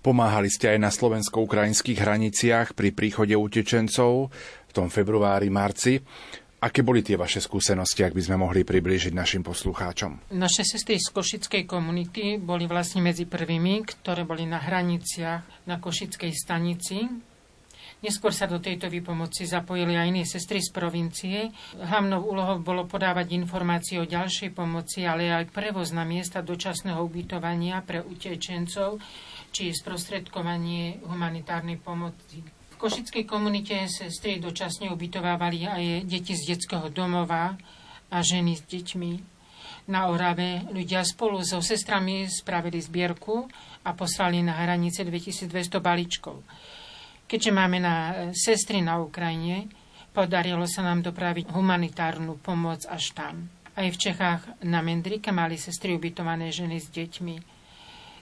[0.01, 4.31] Pomáhali ste aj na slovensko-ukrajinských hraniciach pri príchode utečencov
[4.67, 5.99] v tom februári, marci.
[6.57, 10.33] Aké boli tie vaše skúsenosti, ak by sme mohli priblížiť našim poslucháčom?
[10.33, 16.33] Naše sestry z Košickej komunity boli vlastne medzi prvými, ktoré boli na hraniciach na Košickej
[16.33, 17.05] stanici,
[17.97, 21.49] Neskôr sa do tejto výpomoci zapojili aj iné sestry z provincie.
[21.81, 27.81] Hlavnou úlohou bolo podávať informácie o ďalšej pomoci, ale aj prevoz na miesta dočasného ubytovania
[27.81, 29.01] pre utečencov,
[29.49, 32.45] či sprostredkovanie humanitárnej pomoci.
[32.45, 37.57] V košickej komunite sestry dočasne ubytovávali aj deti z detského domova
[38.13, 39.11] a ženy s deťmi.
[39.89, 43.49] Na Orave ľudia spolu so sestrami spravili zbierku
[43.81, 46.45] a poslali na hranice 2200 balíčkov.
[47.27, 49.67] Keďže máme na e, sestry na Ukrajine,
[50.15, 53.51] podarilo sa nám dopraviť humanitárnu pomoc až tam.
[53.77, 57.35] Aj v Čechách na Mendrike mali sestry ubytované ženy s deťmi.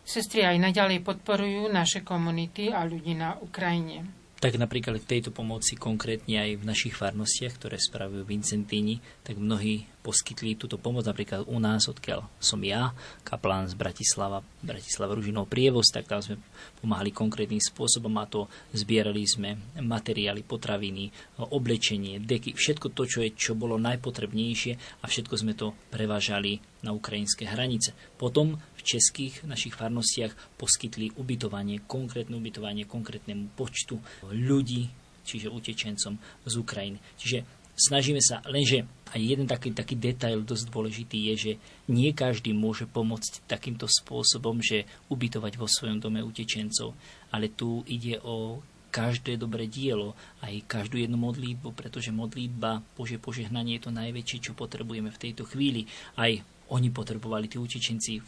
[0.03, 5.73] Sestry aj naďalej podporujú naše komunity a ľudí na Ukrajine tak napríklad v tejto pomoci
[5.73, 11.57] konkrétne aj v našich farnostiach, ktoré spravujú Vincentíni, tak mnohí poskytli túto pomoc napríklad u
[11.57, 12.93] nás, odkiaľ som ja,
[13.25, 16.37] kaplán z Bratislava, Bratislava Ružinov prievoz, tak tam sme
[16.77, 21.09] pomáhali konkrétnym spôsobom a to zbierali sme materiály, potraviny,
[21.41, 26.93] oblečenie, deky, všetko to, čo, je, čo bolo najpotrebnejšie a všetko sme to prevážali na
[26.93, 27.97] ukrajinské hranice.
[28.21, 33.97] Potom českých našich farnostiach poskytli ubytovanie, konkrétne ubytovanie konkrétnemu počtu
[34.29, 34.87] ľudí,
[35.25, 36.13] čiže utečencom
[36.45, 37.01] z Ukrajiny.
[37.17, 41.51] Čiže snažíme sa, lenže aj jeden taký, taký detail dosť dôležitý je, že
[41.89, 46.93] nie každý môže pomôcť takýmto spôsobom, že ubytovať vo svojom dome utečencov,
[47.33, 48.61] ale tu ide o
[48.95, 54.51] každé dobré dielo, aj každú jednu modlítbu, pretože modlítba, Bože požehnanie je to najväčšie, čo
[54.55, 55.83] potrebujeme v tejto chvíli.
[56.15, 56.31] Aj
[56.71, 58.23] oni potrebovali, tí utečenci,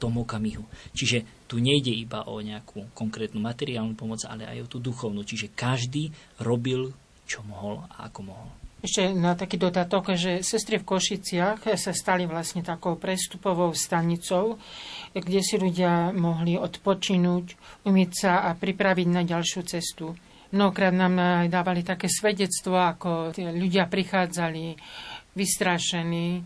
[0.00, 0.64] tom okamihu.
[0.96, 5.20] Čiže tu nejde iba o nejakú konkrétnu materiálnu pomoc, ale aj o tú duchovnú.
[5.20, 6.08] Čiže každý
[6.40, 6.96] robil,
[7.28, 8.48] čo mohol a ako mohol.
[8.80, 14.56] Ešte na taký dodatok, že sestry v Košiciach sa stali vlastne takou prestupovou stanicou,
[15.12, 20.16] kde si ľudia mohli odpočinúť, umyť sa a pripraviť na ďalšiu cestu.
[20.56, 24.80] Mnohokrát nám dávali také svedectvo, ako ľudia prichádzali
[25.36, 26.40] vystrašení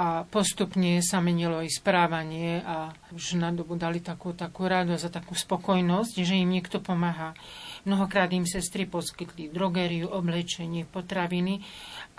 [0.00, 3.36] a postupne sa menilo aj správanie a už
[3.76, 7.36] dali takú, takú radosť a takú spokojnosť, že im niekto pomáha.
[7.84, 11.60] Mnohokrát im sestry poskytli drogériu, oblečenie, potraviny,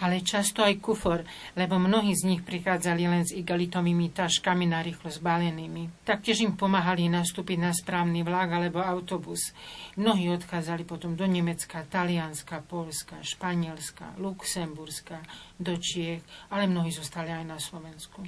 [0.01, 1.21] ale často aj kufor,
[1.53, 6.03] lebo mnohí z nich prichádzali len s igalitovými taškami narýchlo zbalenými.
[6.03, 9.53] Taktiež im pomáhali nastúpiť na správny vlak alebo autobus.
[9.95, 15.21] Mnohí odchádzali potom do Nemecka, Talianska, Polska, Španielska, Luxemburska,
[15.61, 18.25] do Čiech, ale mnohí zostali aj na Slovensku.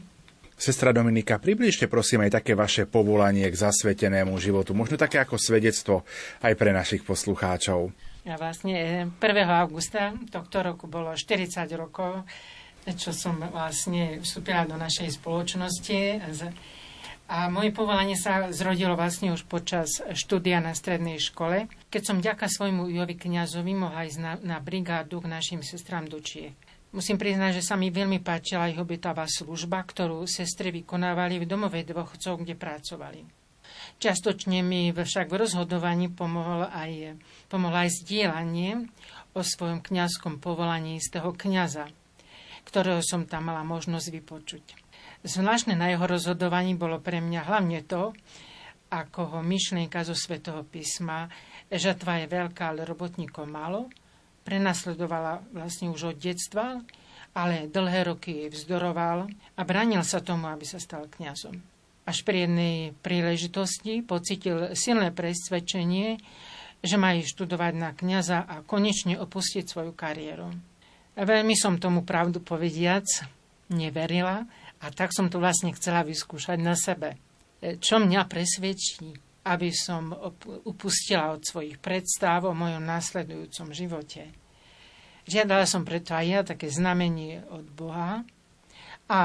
[0.54, 6.06] Sestra Dominika, približte prosím aj také vaše povolanie k zasvetenému životu, možno také ako svedectvo
[6.46, 7.90] aj pre našich poslucháčov.
[8.24, 9.20] Ja vlastne 1.
[9.20, 12.24] Eh, augusta tohto roku bolo 40 rokov,
[12.88, 16.24] čo som vlastne vstúpila do našej spoločnosti.
[17.28, 22.52] A moje povolanie sa zrodilo vlastne už počas štúdia na strednej škole, keď som ďaka
[22.52, 26.56] svojmu Jovi kniazovi mohla ísť na, na brigádu k našim sestrám do Čiech.
[26.94, 31.82] Musím priznať, že sa mi veľmi páčila ich obetavá služba, ktorú sestry vykonávali v domove
[31.82, 33.43] dôchodcov, kde pracovali.
[34.00, 37.18] Čiastočne mi však v rozhodovaní pomohlo aj,
[37.48, 38.88] pomohlo aj zdieľanie
[39.34, 41.90] o svojom kňazskom povolaní toho kňaza,
[42.68, 44.64] ktorého som tam mala možnosť vypočuť.
[45.24, 48.12] Zvláštne na jeho rozhodovaní bolo pre mňa hlavne to,
[48.94, 51.32] ako ho myšlienka zo svätého písma,
[51.74, 53.90] žatva je veľká, ale robotníkov málo,
[54.46, 56.84] prenasledovala vlastne už od detstva,
[57.34, 59.26] ale dlhé roky vzdoroval
[59.58, 61.73] a bránil sa tomu, aby sa stal kňazom.
[62.04, 66.20] Až pri jednej príležitosti pocitil silné presvedčenie,
[66.84, 70.52] že má študovať na kňaza a konečne opustiť svoju kariéru.
[71.16, 73.08] Veľmi som tomu pravdu povediac
[73.72, 74.44] neverila
[74.84, 77.16] a tak som to vlastne chcela vyskúšať na sebe.
[77.64, 79.16] E, čo mňa presvedčí,
[79.48, 80.12] aby som
[80.68, 84.32] upustila od svojich predstav o mojom následujúcom živote.
[85.24, 88.28] Žiadala som preto aj ja také znamenie od Boha
[89.08, 89.20] a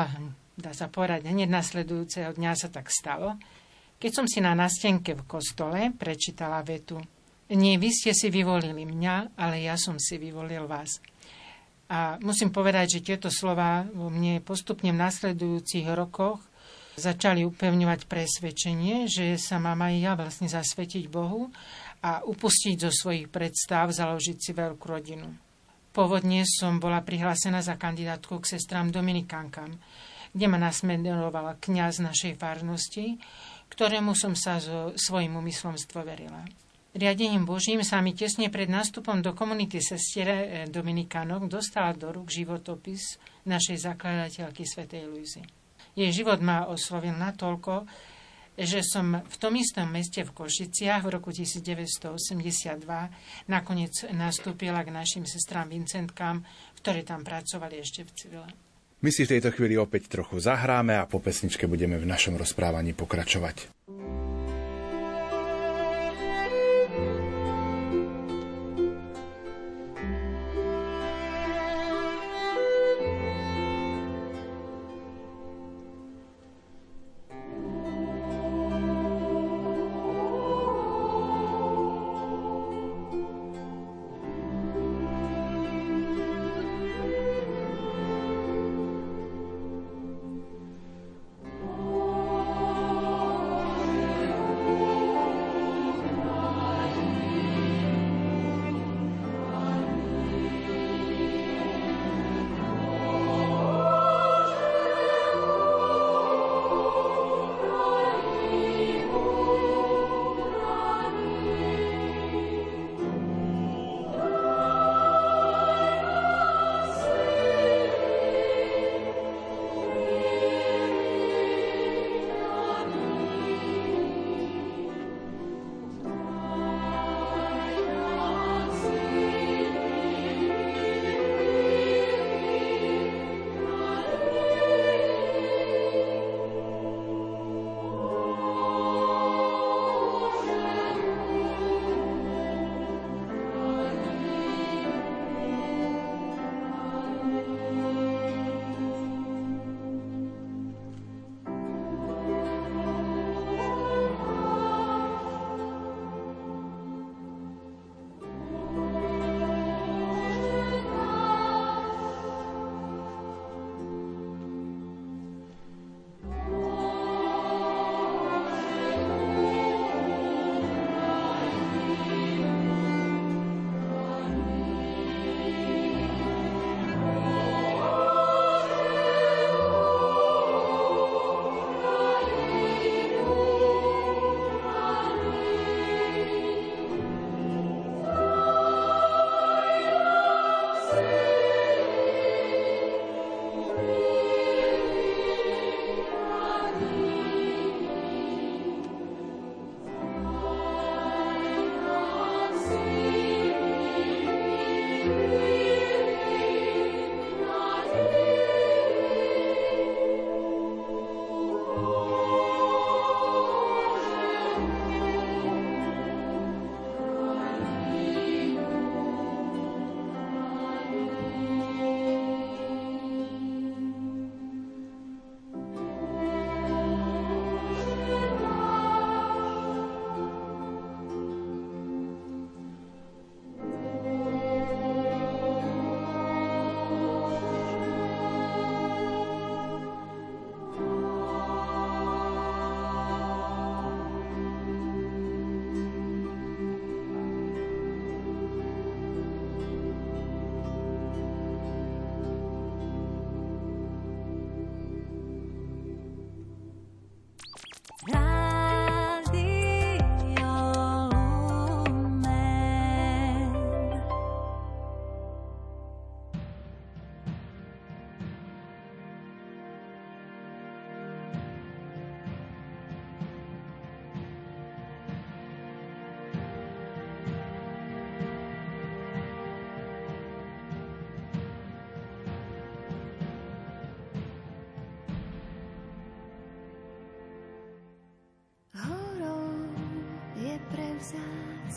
[0.58, 3.38] dá sa povedať, hneď nasledujúceho dňa sa tak stalo,
[3.98, 6.98] keď som si na nastenke v kostole prečítala vetu
[7.48, 11.00] Nie, vy ste si vyvolili mňa, ale ja som si vyvolil vás.
[11.88, 16.44] A musím povedať, že tieto slova vo mne postupne v nasledujúcich rokoch
[17.00, 21.48] začali upevňovať presvedčenie, že sa mám aj ja vlastne zasvetiť Bohu
[22.04, 25.32] a upustiť zo svojich predstav, založiť si veľkú rodinu.
[25.96, 29.80] Pôvodne som bola prihlásená za kandidátku k sestrám Dominikánkam,
[30.38, 33.18] kde ma nasmerovala kňaz našej farnosti,
[33.74, 36.46] ktorému som sa so svojím úmyslom stvoverila.
[36.94, 43.18] Riadením Božím sa mi tesne pred nástupom do komunity sestiere Dominikánok dostala do rúk životopis
[43.50, 45.42] našej zakladateľky svätej Luizy.
[45.98, 47.82] Jej život ma oslovil natoľko,
[48.58, 52.14] že som v tom istom meste v Košiciach v roku 1982
[53.50, 56.42] nakoniec nastúpila k našim sestrám Vincentkám,
[56.78, 58.67] ktoré tam pracovali ešte v civile.
[58.98, 62.98] My si v tejto chvíli opäť trochu zahráme a po pesničke budeme v našom rozprávaní
[62.98, 63.70] pokračovať.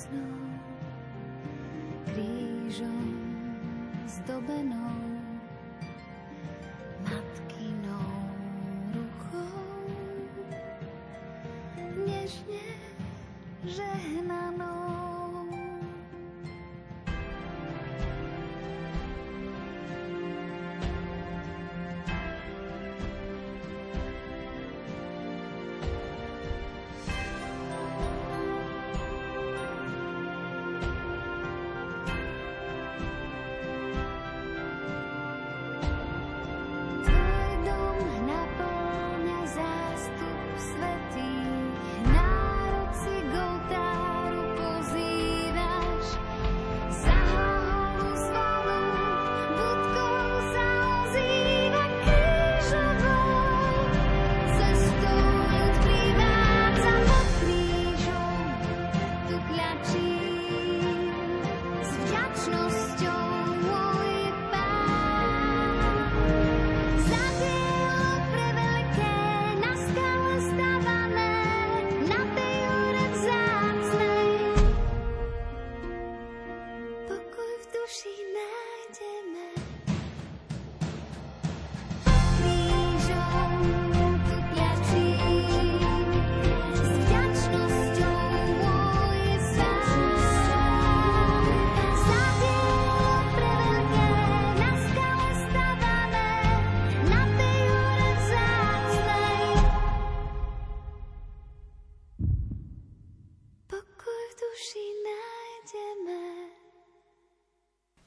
[0.02, 0.50] Vzácnou,
[2.14, 3.14] krížom
[4.08, 5.01] zdobenou,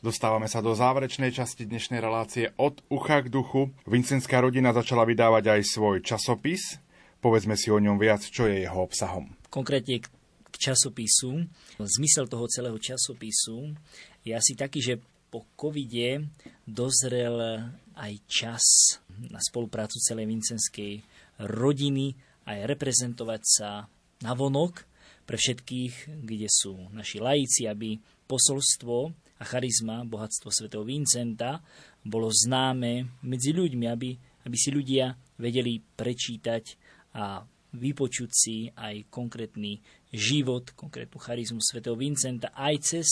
[0.04, 3.72] Dostávame sa do záverečnej časti dnešnej relácie od ucha k duchu.
[3.88, 6.76] Vincenská rodina začala vydávať aj svoj časopis.
[7.24, 9.32] Povedzme si o ňom viac, čo je jeho obsahom.
[9.48, 11.48] Konkrétne k časopisu.
[11.80, 13.72] Zmysel toho celého časopisu
[14.28, 15.00] je asi taký, že
[15.32, 16.28] po covide
[16.68, 17.64] dozrel
[17.96, 21.00] aj čas na spoluprácu celej vincenskej
[21.48, 22.12] rodiny
[22.44, 23.88] aj reprezentovať sa
[24.20, 24.84] na vonok
[25.24, 27.96] pre všetkých, kde sú naši laici, aby
[28.28, 31.62] posolstvo charizma, bohatstvo svätého Vincenta
[32.02, 34.10] bolo známe medzi ľuďmi, aby,
[34.44, 36.64] aby si ľudia vedeli prečítať
[37.14, 39.82] a vypočuť si aj konkrétny
[40.14, 43.06] život, konkrétnu charizmu svätého Vincenta aj cez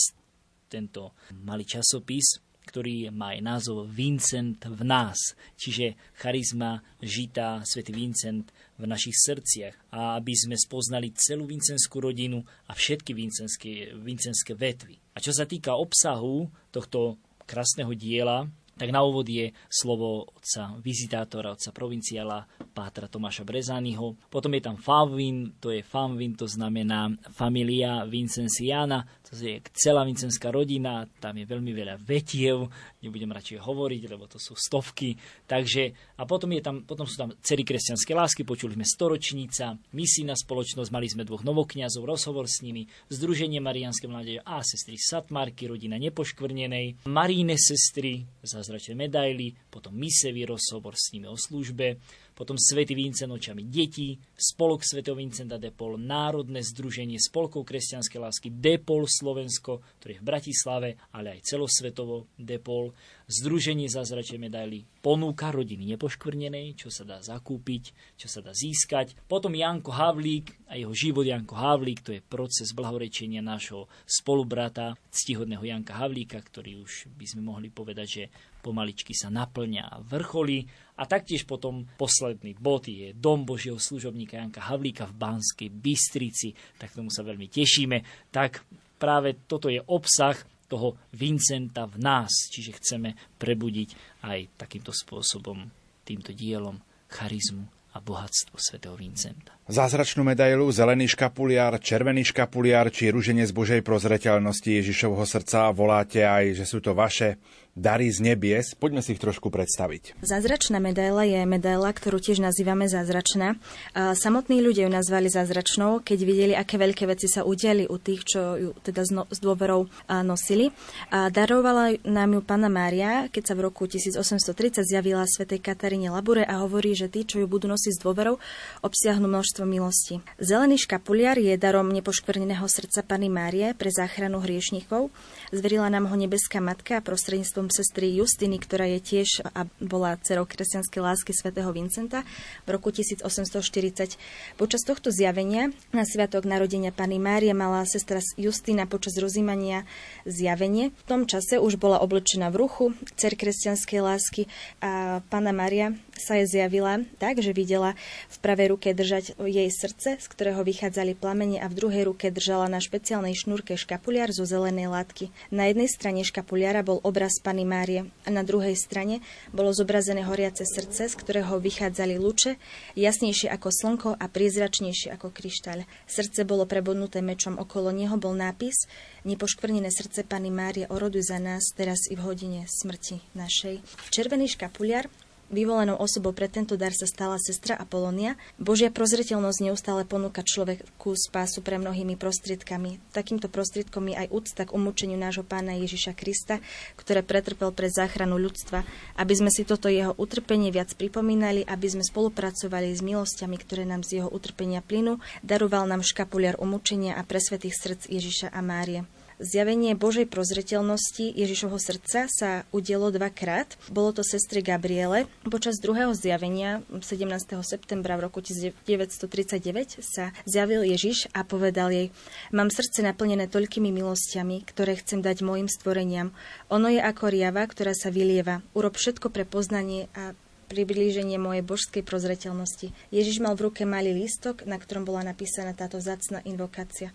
[0.71, 1.13] tento
[1.43, 5.19] malý časopis, ktorý má aj názov Vincent v nás,
[5.59, 12.39] čiže charizma žitá svätý Vincent v našich srdciach a aby sme spoznali celú vincenskú rodinu
[12.39, 15.02] a všetky vincenské, vincenské vetvy.
[15.13, 21.53] A čo sa týka obsahu tohto krásneho diela, tak na úvod je slovo otca vizitátora,
[21.53, 24.17] otca provinciála Pátra Tomáša Brezányho.
[24.33, 30.49] Potom je tam Favin, to je Famvin, to znamená familia Vincenciana, to je celá vincenská
[30.49, 32.69] rodina, tam je veľmi veľa vetiev,
[33.01, 35.17] nebudem radšej hovoriť, lebo to sú stovky.
[35.45, 40.33] Takže, a potom, je tam, potom sú tam cery kresťanské lásky, počuli sme storočnica, misijná
[40.33, 45.97] spoločnosť, mali sme dvoch novokňazov, rozhovor s nimi, Združenie Marianské mládeže a sestry Satmarky, rodina
[46.01, 48.25] nepoškvrnenej, Maríne sestry,
[48.63, 51.99] zázračné medaily, potom misevý rozhovor s nimi o službe,
[52.31, 59.05] potom Svetý Vincent očami detí, Spolok Svetého Vincenta Depol, Národné združenie Spolkov kresťanskej lásky Depol
[59.05, 62.95] Slovensko, ktorý je v Bratislave, ale aj celosvetovo Depol,
[63.33, 69.17] Združenie zázračnej medaily ponúka rodiny nepoškvrnenej, čo sa dá zakúpiť, čo sa dá získať.
[69.25, 75.65] Potom Janko Havlík a jeho život Janko Havlík, to je proces blahorečenia nášho spolubrata, ctihodného
[75.65, 78.23] Janka Havlíka, ktorý už by sme mohli povedať, že
[78.61, 80.69] pomaličky sa naplňa a vrcholí.
[81.01, 86.93] A taktiež potom posledný bod je Dom Božieho služobníka Janka Havlíka v Banskej Bystrici, tak
[86.93, 88.29] tomu sa veľmi tešíme.
[88.29, 88.61] Tak
[89.01, 90.37] práve toto je obsah
[90.67, 95.63] toho Vincenta v nás, čiže chceme prebudiť aj takýmto spôsobom,
[96.03, 99.53] týmto dielom charizmu a bohatstvo svätého Vincenta.
[99.63, 106.67] Zázračnú medailu, zelený škapuliár, červený škapuliár či rúženec Božej prozreteľnosti Ježišovho srdca voláte aj, že
[106.67, 107.39] sú to vaše
[107.73, 108.77] dary z nebies.
[108.77, 110.19] Poďme si ich trošku predstaviť.
[110.21, 113.57] Zázračná medaila je medaila, ktorú tiež nazývame zázračná.
[113.95, 118.41] Samotní ľudia ju nazvali zázračnou, keď videli, aké veľké veci sa udiali u tých, čo
[118.59, 119.89] ju teda s dôverou
[120.21, 120.69] nosili.
[121.09, 126.61] Darovala nám ju pána Mária, keď sa v roku 1830 zjavila svätej Kataríne Labure a
[126.61, 128.37] hovorí, že tí, čo ju budú nosiť s dôverou,
[128.85, 130.15] obsiahnu množstvo spoločenstvo milosti.
[130.41, 135.13] Zelený škapuliar je darom nepoškvrneného srdca Pany Márie pre záchranu hriešnikov.
[135.53, 140.97] Zverila nám ho nebeská matka prostredníctvom sestry Justiny, ktorá je tiež a bola dcerou kresťanskej
[140.97, 142.25] lásky svätého Vincenta
[142.65, 144.17] v roku 1840.
[144.57, 149.85] Počas tohto zjavenia na sviatok narodenia Pany Márie mala sestra Justina počas rozímania
[150.25, 150.89] zjavenie.
[150.89, 154.49] V tom čase už bola oblečená v ruchu, cer kresťanskej lásky
[154.81, 157.93] a Pana Mária sa jej zjavila tak, že videla
[158.29, 162.65] v pravej ruke držať jej srdce, z ktorého vychádzali plamene a v druhej ruke držala
[162.73, 165.29] na špeciálnej šnúrke škapuliar zo zelenej látky.
[165.49, 169.19] Na jednej strane škapuliara bol obraz Pany Márie a na druhej strane
[169.51, 172.55] bolo zobrazené horiace srdce, z ktorého vychádzali luče,
[172.95, 175.83] jasnejšie ako slnko a priezračnejšie ako kryštáľ.
[176.05, 178.85] Srdce bolo prebodnuté mečom, okolo neho bol nápis
[179.23, 183.79] Nepoškvrnené srdce Pany Márie oroduj za nás teraz i v hodine smrti našej.
[184.11, 185.07] Červený škapuliar
[185.53, 188.33] Vyvolenou osobou pre tento dar sa stala sestra Apolonia.
[188.57, 192.97] Božia prozreteľnosť neustále ponúka človeku spásu pre mnohými prostriedkami.
[193.13, 196.57] Takýmto prostriedkom je aj úcta k umúčeniu nášho pána Ježiša Krista,
[196.97, 198.81] ktoré pretrpel pre záchranu ľudstva,
[199.13, 204.01] aby sme si toto jeho utrpenie viac pripomínali, aby sme spolupracovali s milosťami, ktoré nám
[204.01, 209.05] z jeho utrpenia plynú, daroval nám škapuliar umúčenia a presvetých srdc Ježiša a Márie.
[209.43, 213.75] Zjavenie Božej prozreteľnosti Ježišovho srdca sa udielo dvakrát.
[213.91, 215.27] Bolo to sestry Gabriele.
[215.43, 217.27] Počas druhého zjavenia 17.
[217.59, 222.07] septembra v roku 1939 sa zjavil Ježiš a povedal jej
[222.55, 226.31] Mám srdce naplnené toľkými milosťami, ktoré chcem dať mojim stvoreniam.
[226.71, 228.63] Ono je ako riava, ktorá sa vylieva.
[228.71, 230.31] Urob všetko pre poznanie a
[230.71, 232.89] priblíženie mojej božskej prozreteľnosti.
[233.11, 237.13] Ježiš mal v ruke malý lístok, na ktorom bola napísaná táto zacná invokácia.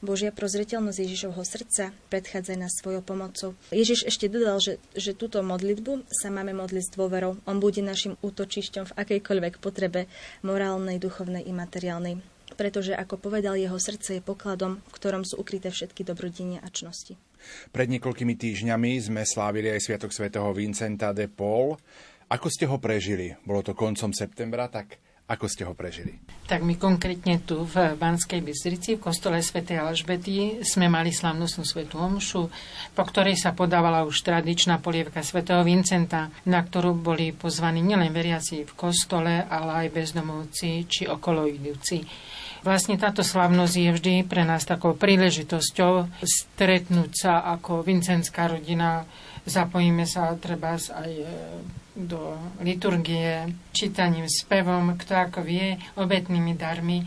[0.00, 3.52] Božia prozreteľnosť Ježišovho srdca predchádza nás svojou pomocou.
[3.68, 7.36] Ježiš ešte dodal, že, že túto modlitbu sa máme modliť s dôverou.
[7.44, 10.08] On bude našim útočišťom v akejkoľvek potrebe
[10.40, 12.16] morálnej, duchovnej i materiálnej.
[12.56, 17.20] Pretože, ako povedal, jeho srdce je pokladom, v ktorom sú ukryté všetky dobrodenia a čnosti.
[17.68, 21.76] Pred niekoľkými týždňami sme slávili aj Sviatok svätého Vincenta de Paul.
[22.32, 23.36] Ako ste ho prežili?
[23.44, 24.96] Bolo to koncom septembra, tak
[25.30, 26.18] ako ste ho prežili?
[26.50, 29.62] Tak my konkrétne tu v Banskej Bystrici, v kostole Sv.
[29.62, 32.50] Alžbety, sme mali slavnostnú svetú omšu,
[32.98, 35.46] po ktorej sa podávala už tradičná polievka Sv.
[35.62, 42.02] Vincenta, na ktorú boli pozvaní nielen veriaci v kostole, ale aj bezdomovci či okolo idúci.
[42.60, 49.06] Vlastne táto slavnosť je vždy pre nás takou príležitosťou stretnúť sa ako vincenská rodina,
[49.48, 51.10] zapojíme sa treba aj
[52.06, 57.04] do liturgie, čítaním, spevom, kto ako vie, obetnými darmi.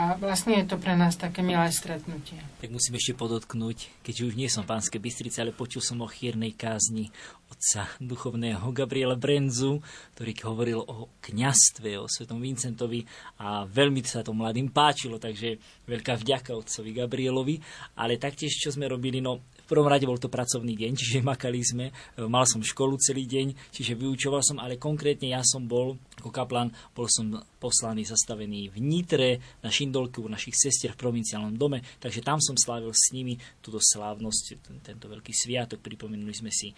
[0.00, 2.40] A vlastne je to pre nás také milé stretnutie.
[2.64, 6.56] Tak musím ešte podotknúť, keďže už nie som pánske Bystrice, ale počul som o chýrnej
[6.56, 7.12] kázni
[7.52, 9.84] otca duchovného Gabriela Brenzu,
[10.16, 13.04] ktorý hovoril o kňastve, o svetom Vincentovi
[13.44, 17.60] a veľmi sa to mladým páčilo, takže veľká vďaka otcovi Gabrielovi.
[18.00, 21.86] Ale taktiež, čo sme robili, no prvom rade bol to pracovný deň, čiže makali sme,
[21.88, 21.92] e,
[22.26, 26.74] mal som školu celý deň, čiže vyučoval som, ale konkrétne ja som bol ako kaplan,
[26.92, 29.30] bol som poslaný, zastavený v Nitre,
[29.62, 33.78] na Šindolku, u našich sestier v provinciálnom dome, takže tam som slávil s nimi túto
[33.78, 36.74] slávnosť, ten, tento veľký sviatok, pripomenuli sme si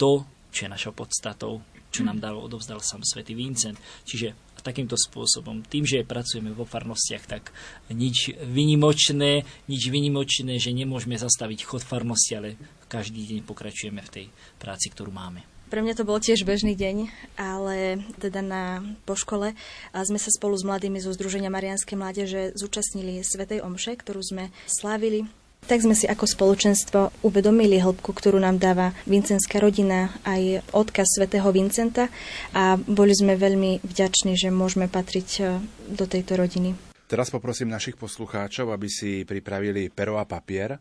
[0.00, 3.78] to, čo je našou podstatou, čo nám dal, odovzdal sám svätý Vincent.
[4.06, 5.64] Čiže takýmto spôsobom.
[5.64, 7.48] Tým, že pracujeme vo farnostiach, tak
[7.90, 14.26] nič vynimočné, nič vynimočné, že nemôžeme zastaviť chod farnosti, ale každý deň pokračujeme v tej
[14.60, 15.42] práci, ktorú máme.
[15.70, 16.96] Pre mňa to bol tiež bežný deň,
[17.38, 19.54] ale teda na, po škole
[19.94, 25.30] sme sa spolu s mladými zo Združenia Marianskej mládeže zúčastnili Svetej Omše, ktorú sme slávili
[25.66, 31.48] tak sme si ako spoločenstvo uvedomili hĺbku, ktorú nám dáva vincenská rodina, aj odkaz svätého
[31.54, 32.08] Vincenta
[32.56, 35.42] a boli sme veľmi vďační, že môžeme patriť e,
[35.90, 36.74] do tejto rodiny.
[37.10, 40.78] Teraz poprosím našich poslucháčov, aby si pripravili pero a papier,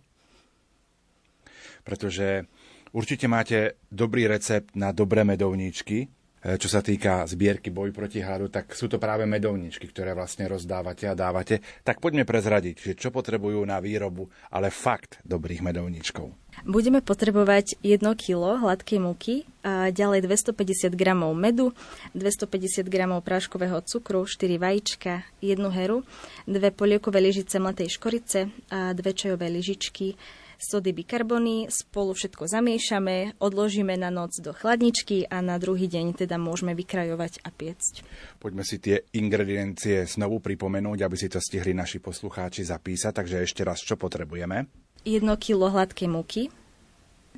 [1.82, 2.46] pretože
[2.94, 8.72] určite máte dobrý recept na dobré medovníčky, čo sa týka zbierky Boj proti hladu, tak
[8.72, 11.60] sú to práve medovničky, ktoré vlastne rozdávate a dávate.
[11.84, 16.32] Tak poďme prezradiť, že čo potrebujú na výrobu, ale fakt dobrých medovničkov.
[16.66, 19.48] Budeme potrebovať 1 kg hladkej múky,
[19.94, 21.04] ďalej 250 g
[21.36, 21.72] medu,
[22.18, 26.04] 250 g práškového cukru, 4 vajíčka, 1 heru,
[26.48, 30.20] 2 poliekové lyžice mletej škorice a 2 čajové lyžičky
[30.60, 36.36] sody bikarbony, spolu všetko zamiešame, odložíme na noc do chladničky a na druhý deň teda
[36.36, 38.03] môžeme vykrajovať a piecť.
[38.43, 43.16] Poďme si tie ingrediencie znovu pripomenúť, aby si to stihli naši poslucháči zapísať.
[43.16, 44.68] Takže ešte raz, čo potrebujeme?
[45.07, 46.51] 1 kg hladkej múky,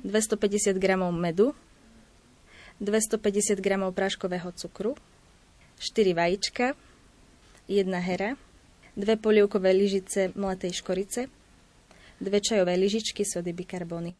[0.02, 1.54] 250 g medu,
[2.82, 4.98] 250 g práškového cukru,
[5.78, 6.74] 4 vajíčka,
[7.70, 8.34] 1 hera,
[8.98, 11.30] dve polievkové lyžice mletej škorice,
[12.22, 14.14] dve čajové lyžičky sody bikarbony.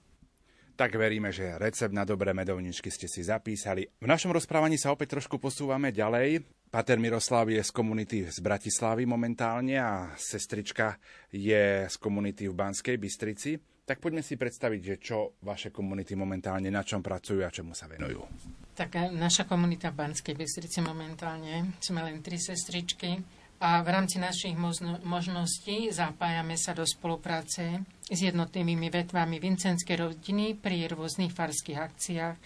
[0.72, 3.86] Tak veríme, že recept na dobré medovničky ste si zapísali.
[4.00, 6.42] V našom rozprávaní sa opäť trošku posúvame ďalej.
[6.72, 10.96] Pater Miroslav je z komunity z Bratislavy momentálne a sestrička
[11.28, 13.61] je z komunity v Banskej Bystrici.
[13.84, 17.92] Tak poďme si predstaviť, že čo vaše komunity momentálne, na čom pracujú a čomu sa
[17.92, 18.24] venujú.
[18.72, 23.20] Tak naša komunita v Banskej Bystrici momentálne, sme len tri sestričky
[23.63, 30.59] a v rámci našich možno, možností zapájame sa do spolupráce s jednotnými vetvami Vincenskej rodiny
[30.59, 32.37] pri rôznych farských akciách.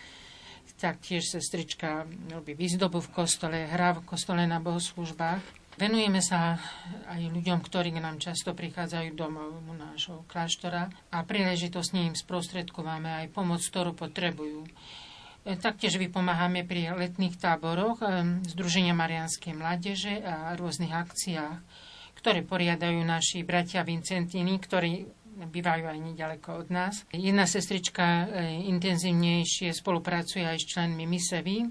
[0.77, 5.41] Taktiež sestrička robí výzdobu v kostole, hrá v kostole na bohoslužbách.
[5.81, 6.61] Venujeme sa
[7.09, 13.33] aj ľuďom, ktorí k nám často prichádzajú domov nášho kláštora a príležitosne im sprostredkováme aj
[13.33, 14.69] pomoc, ktorú potrebujú.
[15.47, 18.07] E, taktiež vypomáhame pri letných táboroch e,
[18.51, 21.63] Združenia Marianskej mládeže a rôznych akciách,
[22.19, 25.07] ktoré poriadajú naši bratia Vincentini, ktorí
[25.47, 27.07] bývajú aj nedaleko od nás.
[27.15, 31.63] Jedna sestrička e, intenzívnejšie spolupracuje aj s členmi Misevy,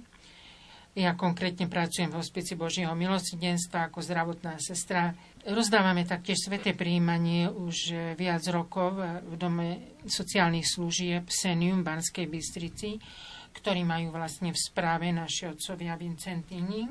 [0.95, 5.11] ja konkrétne pracujem v hospici Božieho milosidenstva ako zdravotná sestra.
[5.43, 12.95] Rozdávame taktiež sveté príjmanie už viac rokov v Dome sociálnych služieb Senium Banskej Bystrici,
[13.55, 16.85] ktorí majú vlastne v správe naši otcovia Vincentini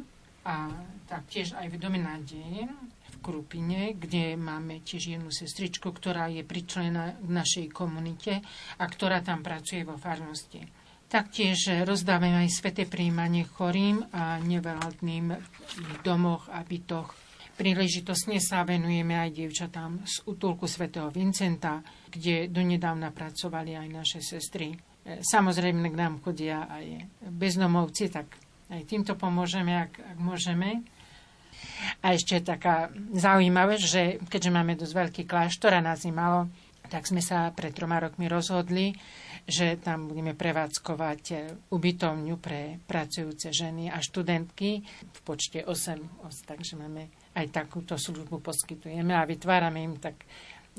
[0.44, 0.72] a
[1.04, 2.68] taktiež aj v Dome nádeje
[3.12, 8.40] v Krupine, kde máme tiež jednu sestričku, ktorá je pričlená k našej komunite
[8.80, 10.64] a ktorá tam pracuje vo farnosti.
[11.04, 15.36] Taktiež rozdávame aj sveté príjmanie chorým a neveladným
[15.78, 17.14] v domoch a bytoch.
[17.54, 24.74] Príležitosne sa venujeme aj dievčatám z útulku svätého Vincenta, kde donedávna pracovali aj naše sestry.
[25.04, 28.24] Samozrejme k nám chodia aj bezdomovci, tak
[28.72, 30.80] aj týmto pomôžeme, ak, ak môžeme.
[32.00, 36.48] A ešte taká zaujímavé, že keďže máme dosť veľký kláštor a nás malo,
[36.88, 38.92] tak sme sa pred troma rokmi rozhodli,
[39.44, 41.22] že tam budeme prevádzkovať
[41.68, 49.12] ubytovňu pre pracujúce ženy a študentky v počte 8 takže máme aj takúto službu poskytujeme
[49.12, 50.16] a vytvárame im tak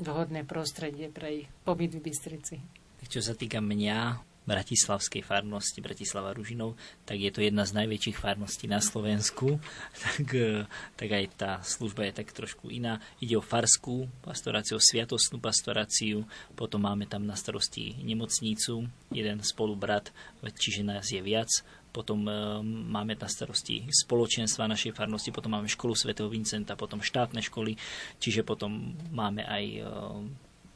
[0.02, 2.85] vhodné prostredie pre ich pobyt v Bystrici.
[3.06, 8.70] Čo sa týka mňa, bratislavskej farnosti Bratislava Ružinov, tak je to jedna z najväčších farností
[8.70, 9.58] na Slovensku.
[10.06, 10.64] Tak, e,
[10.94, 13.02] tak aj tá služba je tak trošku iná.
[13.18, 16.22] Ide o farskú pastoráciu, sviatostnú pastoráciu,
[16.54, 20.14] potom máme tam na starosti nemocnicu, jeden spolubrat,
[20.46, 21.50] čiže nás je viac,
[21.90, 27.42] potom e, máme na starosti spoločenstva našej farnosti, potom máme školu svätého Vincenta, potom štátne
[27.42, 27.74] školy,
[28.22, 29.80] čiže potom máme aj e,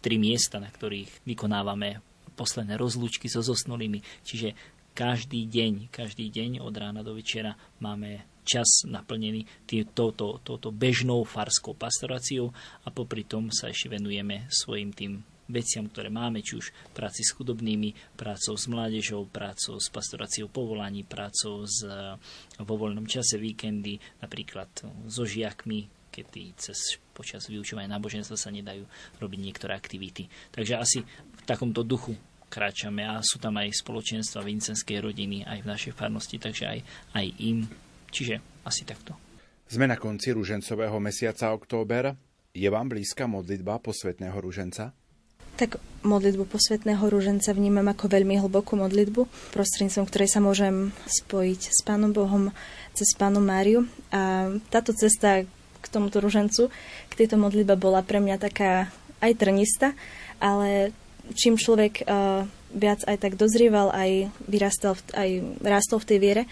[0.02, 2.09] tri miesta, na ktorých vykonávame
[2.40, 4.00] posledné rozlúčky so zosnulými.
[4.24, 4.56] Čiže
[4.96, 7.52] každý deň, každý deň od rána do večera
[7.84, 9.44] máme čas naplnený
[9.92, 12.50] touto, touto bežnou farskou pastoráciou
[12.84, 17.34] a popri tom sa ešte venujeme svojim tým veciam, ktoré máme, či už práci s
[17.34, 21.82] chudobnými, prácou s mládežou, prácou s pastoráciou povolaní, prácou s,
[22.56, 24.70] vo voľnom čase víkendy, napríklad
[25.10, 28.86] so žiakmi, kedy cez počas vyučovania náboženstva sa nedajú
[29.18, 30.30] robiť niektoré aktivity.
[30.54, 32.14] Takže asi v takomto duchu
[32.50, 36.78] kráčame a sú tam aj spoločenstva vincenskej rodiny aj v našej farnosti, takže aj,
[37.14, 37.70] aj im.
[38.10, 39.14] Čiže asi takto.
[39.70, 42.18] Sme na konci rúžencového mesiaca október.
[42.50, 44.90] Je vám blízka modlitba posvetného rúženca?
[45.54, 51.80] Tak modlitbu posvetného rúženca vnímam ako veľmi hlbokú modlitbu, prostredníctvom ktorej sa môžem spojiť s
[51.86, 52.50] Pánom Bohom
[52.98, 53.86] cez Pánu Máriu.
[54.10, 55.46] A táto cesta
[55.80, 56.66] k tomuto rúžencu,
[57.06, 58.90] k tejto modlitbe bola pre mňa taká
[59.20, 59.92] aj trnista,
[60.40, 60.96] ale
[61.34, 66.42] čím človek uh, viac aj tak dozrieval, aj vyrastal, aj rástol v tej viere,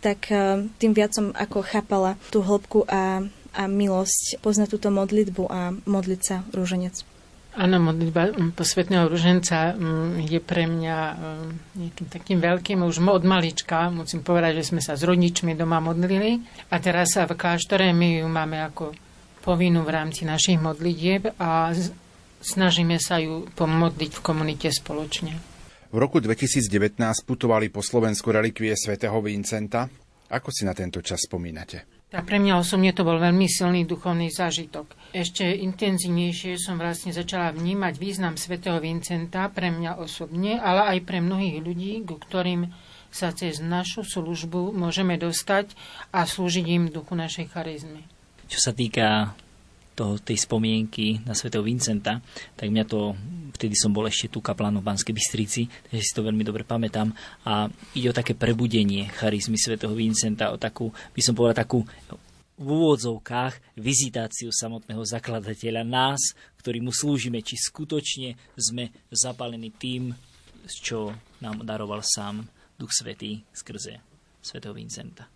[0.00, 3.24] tak uh, tým viac som ako chápala tú hĺbku a,
[3.56, 7.16] a milosť poznať túto modlitbu a modliť sa rúženec.
[7.56, 11.48] Áno, modlitba mm, posvetného ruženca mm, je pre mňa mm,
[11.80, 16.36] nejakým takým veľkým, už od malička, musím povedať, že sme sa s rodičmi doma modlili
[16.68, 18.92] a teraz sa v kláštore my ju máme ako
[19.40, 21.72] povinnú v rámci našich modlitieb a
[22.40, 25.36] snažíme sa ju pomodliť v komunite spoločne.
[25.92, 29.86] V roku 2019 putovali po Slovensku relikvie svätého Vincenta.
[30.26, 31.96] Ako si na tento čas spomínate?
[32.06, 35.14] Tak pre mňa osobne to bol veľmi silný duchovný zážitok.
[35.14, 41.18] Ešte intenzívnejšie som vlastne začala vnímať význam svätého Vincenta pre mňa osobne, ale aj pre
[41.22, 42.70] mnohých ľudí, ku ktorým
[43.10, 45.74] sa cez našu službu môžeme dostať
[46.14, 48.02] a slúžiť im duchu našej charizmy.
[48.46, 49.34] Čo sa týka
[49.96, 52.20] toho, tej spomienky na svätého Vincenta,
[52.52, 53.16] tak mňa to,
[53.56, 57.16] vtedy som bol ešte tu kaplánom v Banskej Bystrici, takže si to veľmi dobre pamätám.
[57.48, 61.80] A ide o také prebudenie charizmy svätého Vincenta, o takú, by som povedal, takú
[62.56, 70.12] v úvodzovkách vizitáciu samotného zakladateľa nás, ktorý mu slúžime, či skutočne sme zapálení tým,
[70.64, 71.12] čo
[71.44, 72.48] nám daroval sám
[72.80, 74.00] Duch Svetý skrze
[74.40, 75.35] svätého Vincenta.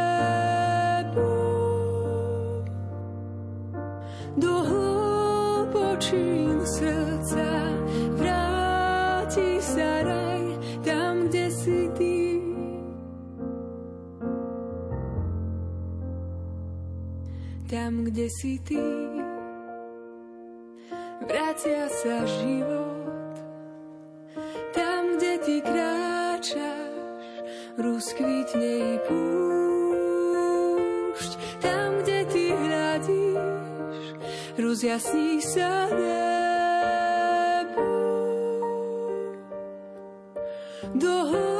[17.81, 18.77] Tam, kde si ty,
[21.25, 23.33] vracia sa život.
[24.69, 27.41] Tam, kde ty kráčaš,
[27.81, 29.97] rozkvitne i púšť.
[31.57, 34.13] Tam, kde ty hľadíš,
[34.61, 37.81] rozjasní sa nebo.
[41.01, 41.50] Do hlbočín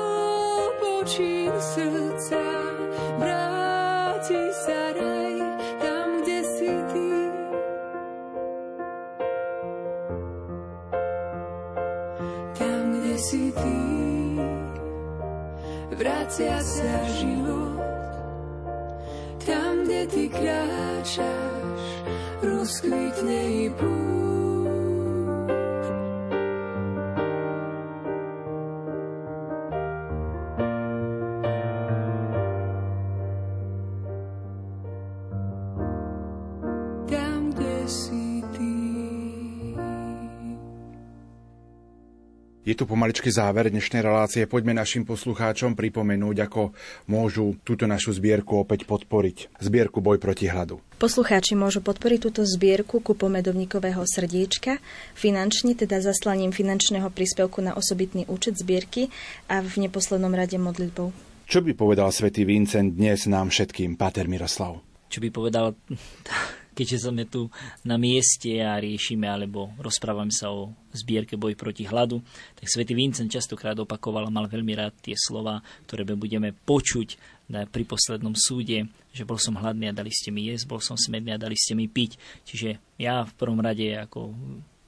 [16.01, 17.77] vracia sa život.
[19.45, 21.77] Tam, kde ty kráčaš,
[22.41, 24.20] rozkvitne i púšť.
[42.81, 44.49] Tu pomaličky záver dnešnej relácie.
[44.49, 46.73] Poďme našim poslucháčom pripomenúť, ako
[47.05, 49.53] môžu túto našu zbierku opäť podporiť.
[49.61, 50.81] Zbierku Boj proti hladu.
[50.97, 54.81] Poslucháči môžu podporiť túto zbierku ku pomedovníkového srdiečka,
[55.13, 59.13] finančne teda zaslaním finančného príspevku na osobitný účet zbierky
[59.45, 61.13] a v neposlednom rade modlitbou.
[61.45, 64.81] Čo by povedal svätý Vincent dnes nám všetkým, Páter Miroslav?
[65.11, 65.75] čo by povedal,
[66.81, 67.45] keďže sme tu
[67.85, 72.25] na mieste a riešime alebo rozprávame sa o zbierke Boj proti hladu,
[72.57, 77.37] tak svätý Vincent častokrát opakoval a mal veľmi rád tie slova, ktoré my budeme počuť
[77.69, 81.37] pri poslednom súde, že bol som hladný a dali ste mi jesť, bol som smedný
[81.37, 82.17] a dali ste mi piť.
[82.49, 84.33] Čiže ja v prvom rade ako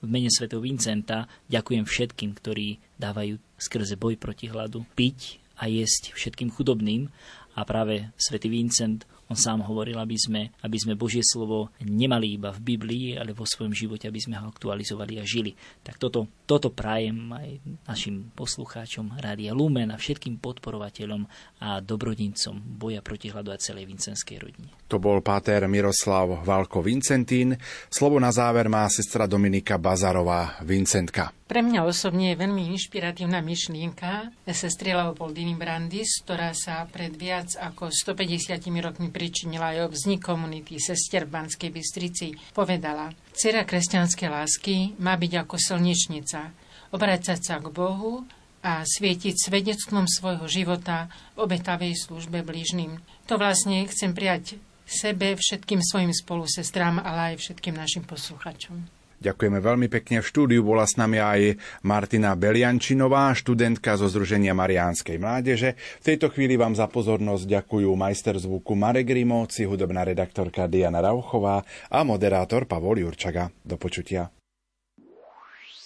[0.02, 6.18] v mene svätého Vincenta ďakujem všetkým, ktorí dávajú skrze boj proti hladu piť a jesť
[6.18, 7.14] všetkým chudobným
[7.54, 12.52] a práve svätý Vincent on sám hovoril, aby sme, aby sme Božie slovo nemali iba
[12.52, 15.56] v Biblii, ale vo svojom živote, aby sme ho aktualizovali a žili.
[15.82, 17.50] Tak toto, toto prajem aj
[17.88, 21.24] našim poslucháčom Rádia Lumen a všetkým podporovateľom
[21.64, 24.70] a dobrodincom boja proti hladu a celej vincenskej rodine.
[24.92, 27.56] To bol páter Miroslav Valko Vincentín.
[27.88, 31.43] Slovo na záver má sestra Dominika Bazarová Vincentka.
[31.54, 37.94] Pre mňa osobne je veľmi inšpiratívna myšlienka sestry Leopoldiny Brandis, ktorá sa pred viac ako
[37.94, 42.34] 150 rokmi pričinila aj o vznik komunity sestier v Banskej Bystrici.
[42.58, 46.50] Povedala, dcera kresťanskej lásky má byť ako slnečnica,
[46.90, 48.26] obracať sa k Bohu
[48.66, 51.06] a svietiť svedectvom svojho života
[51.38, 52.98] v obetavej službe blížnym.
[53.30, 54.58] To vlastne chcem prijať
[54.90, 59.03] sebe, všetkým svojim spolusestrám, ale aj všetkým našim posluchačom.
[59.24, 60.20] Ďakujeme veľmi pekne.
[60.20, 61.56] V štúdiu bola s nami aj
[61.88, 65.80] Martina Beliančinová, študentka zo Združenia Mariánskej mládeže.
[66.04, 71.64] V tejto chvíli vám za pozornosť ďakujú majster zvuku Marek Rimovci, hudobná redaktorka Diana Rauchová
[71.88, 73.48] a moderátor Pavol Jurčaga.
[73.64, 74.28] Do počutia.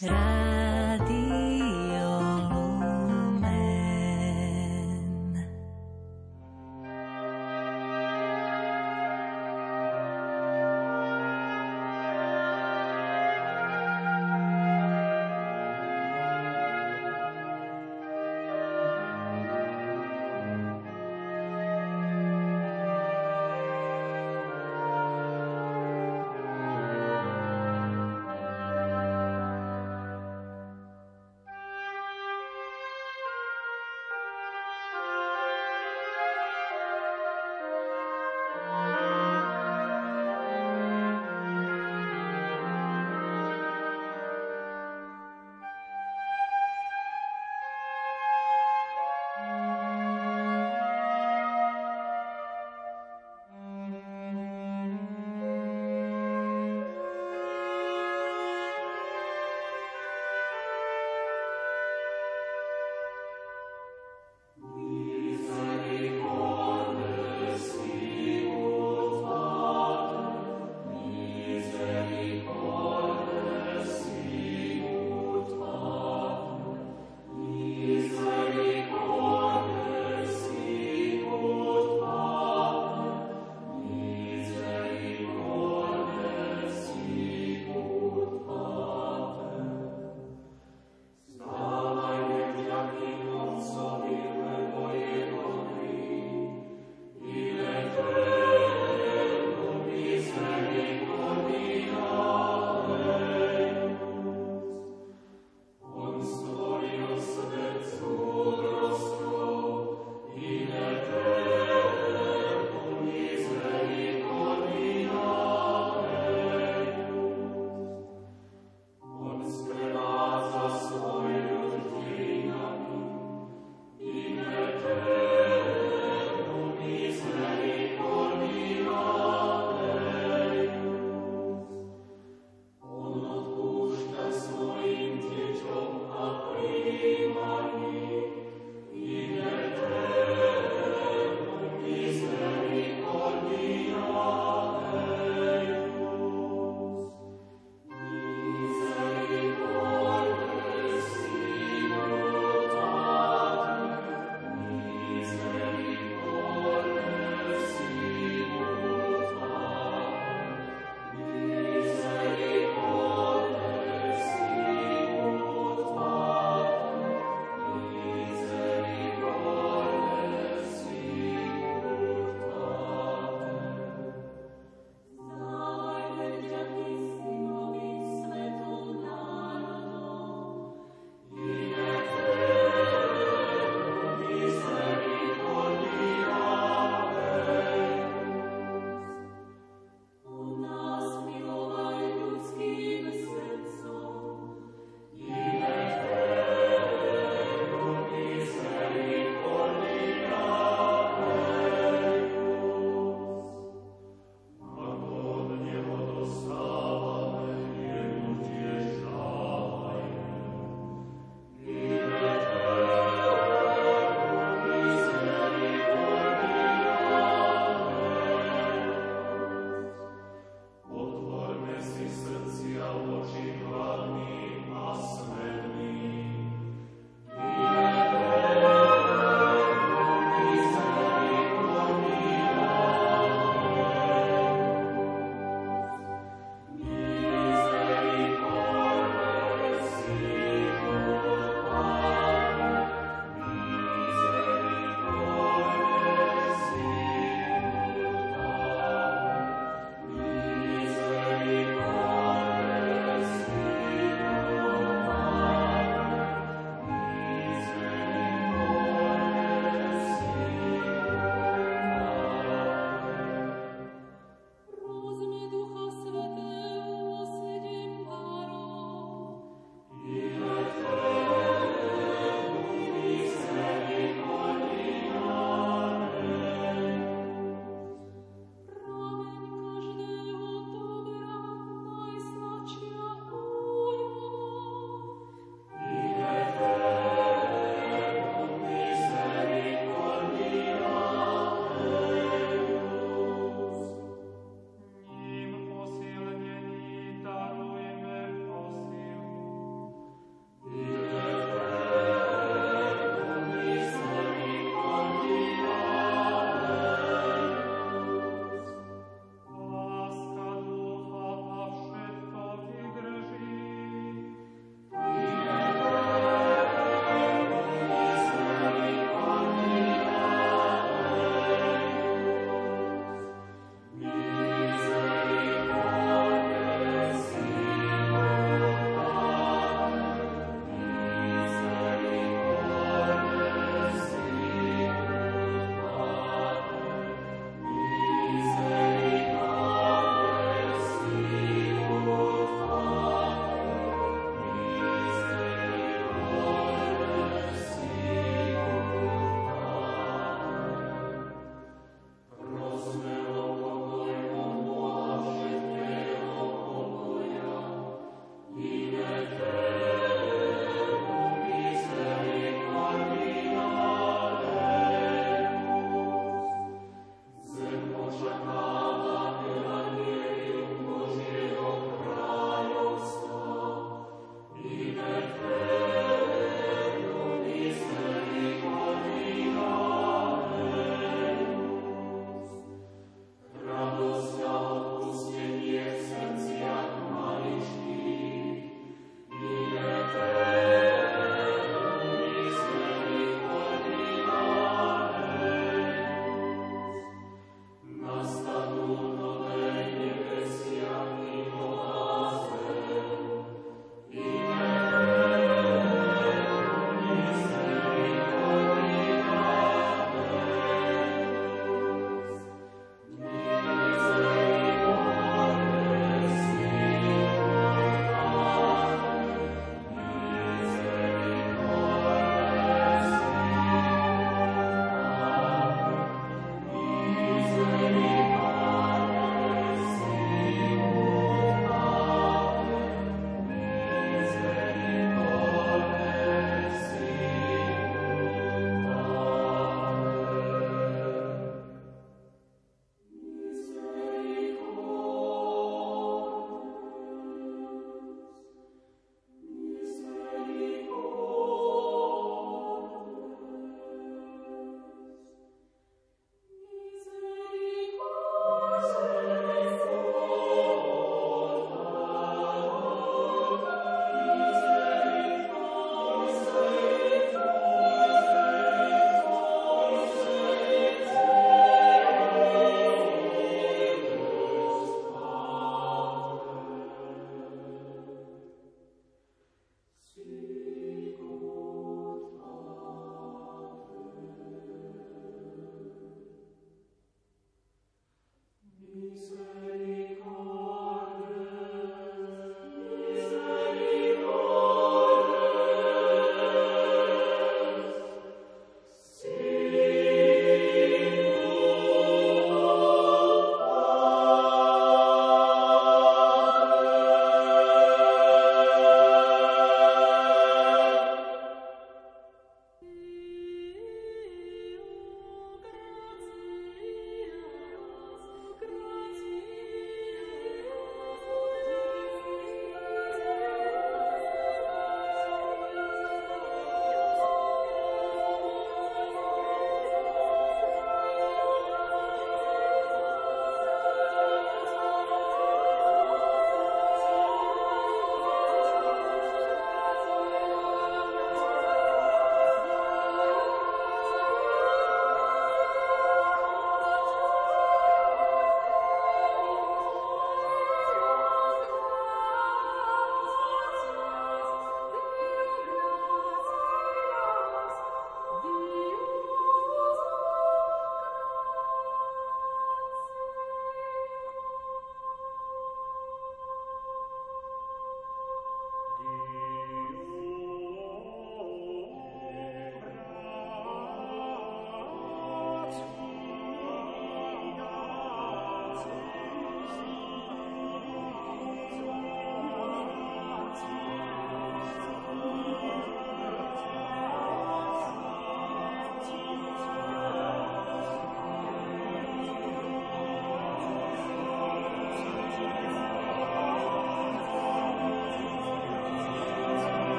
[0.00, 0.75] Rád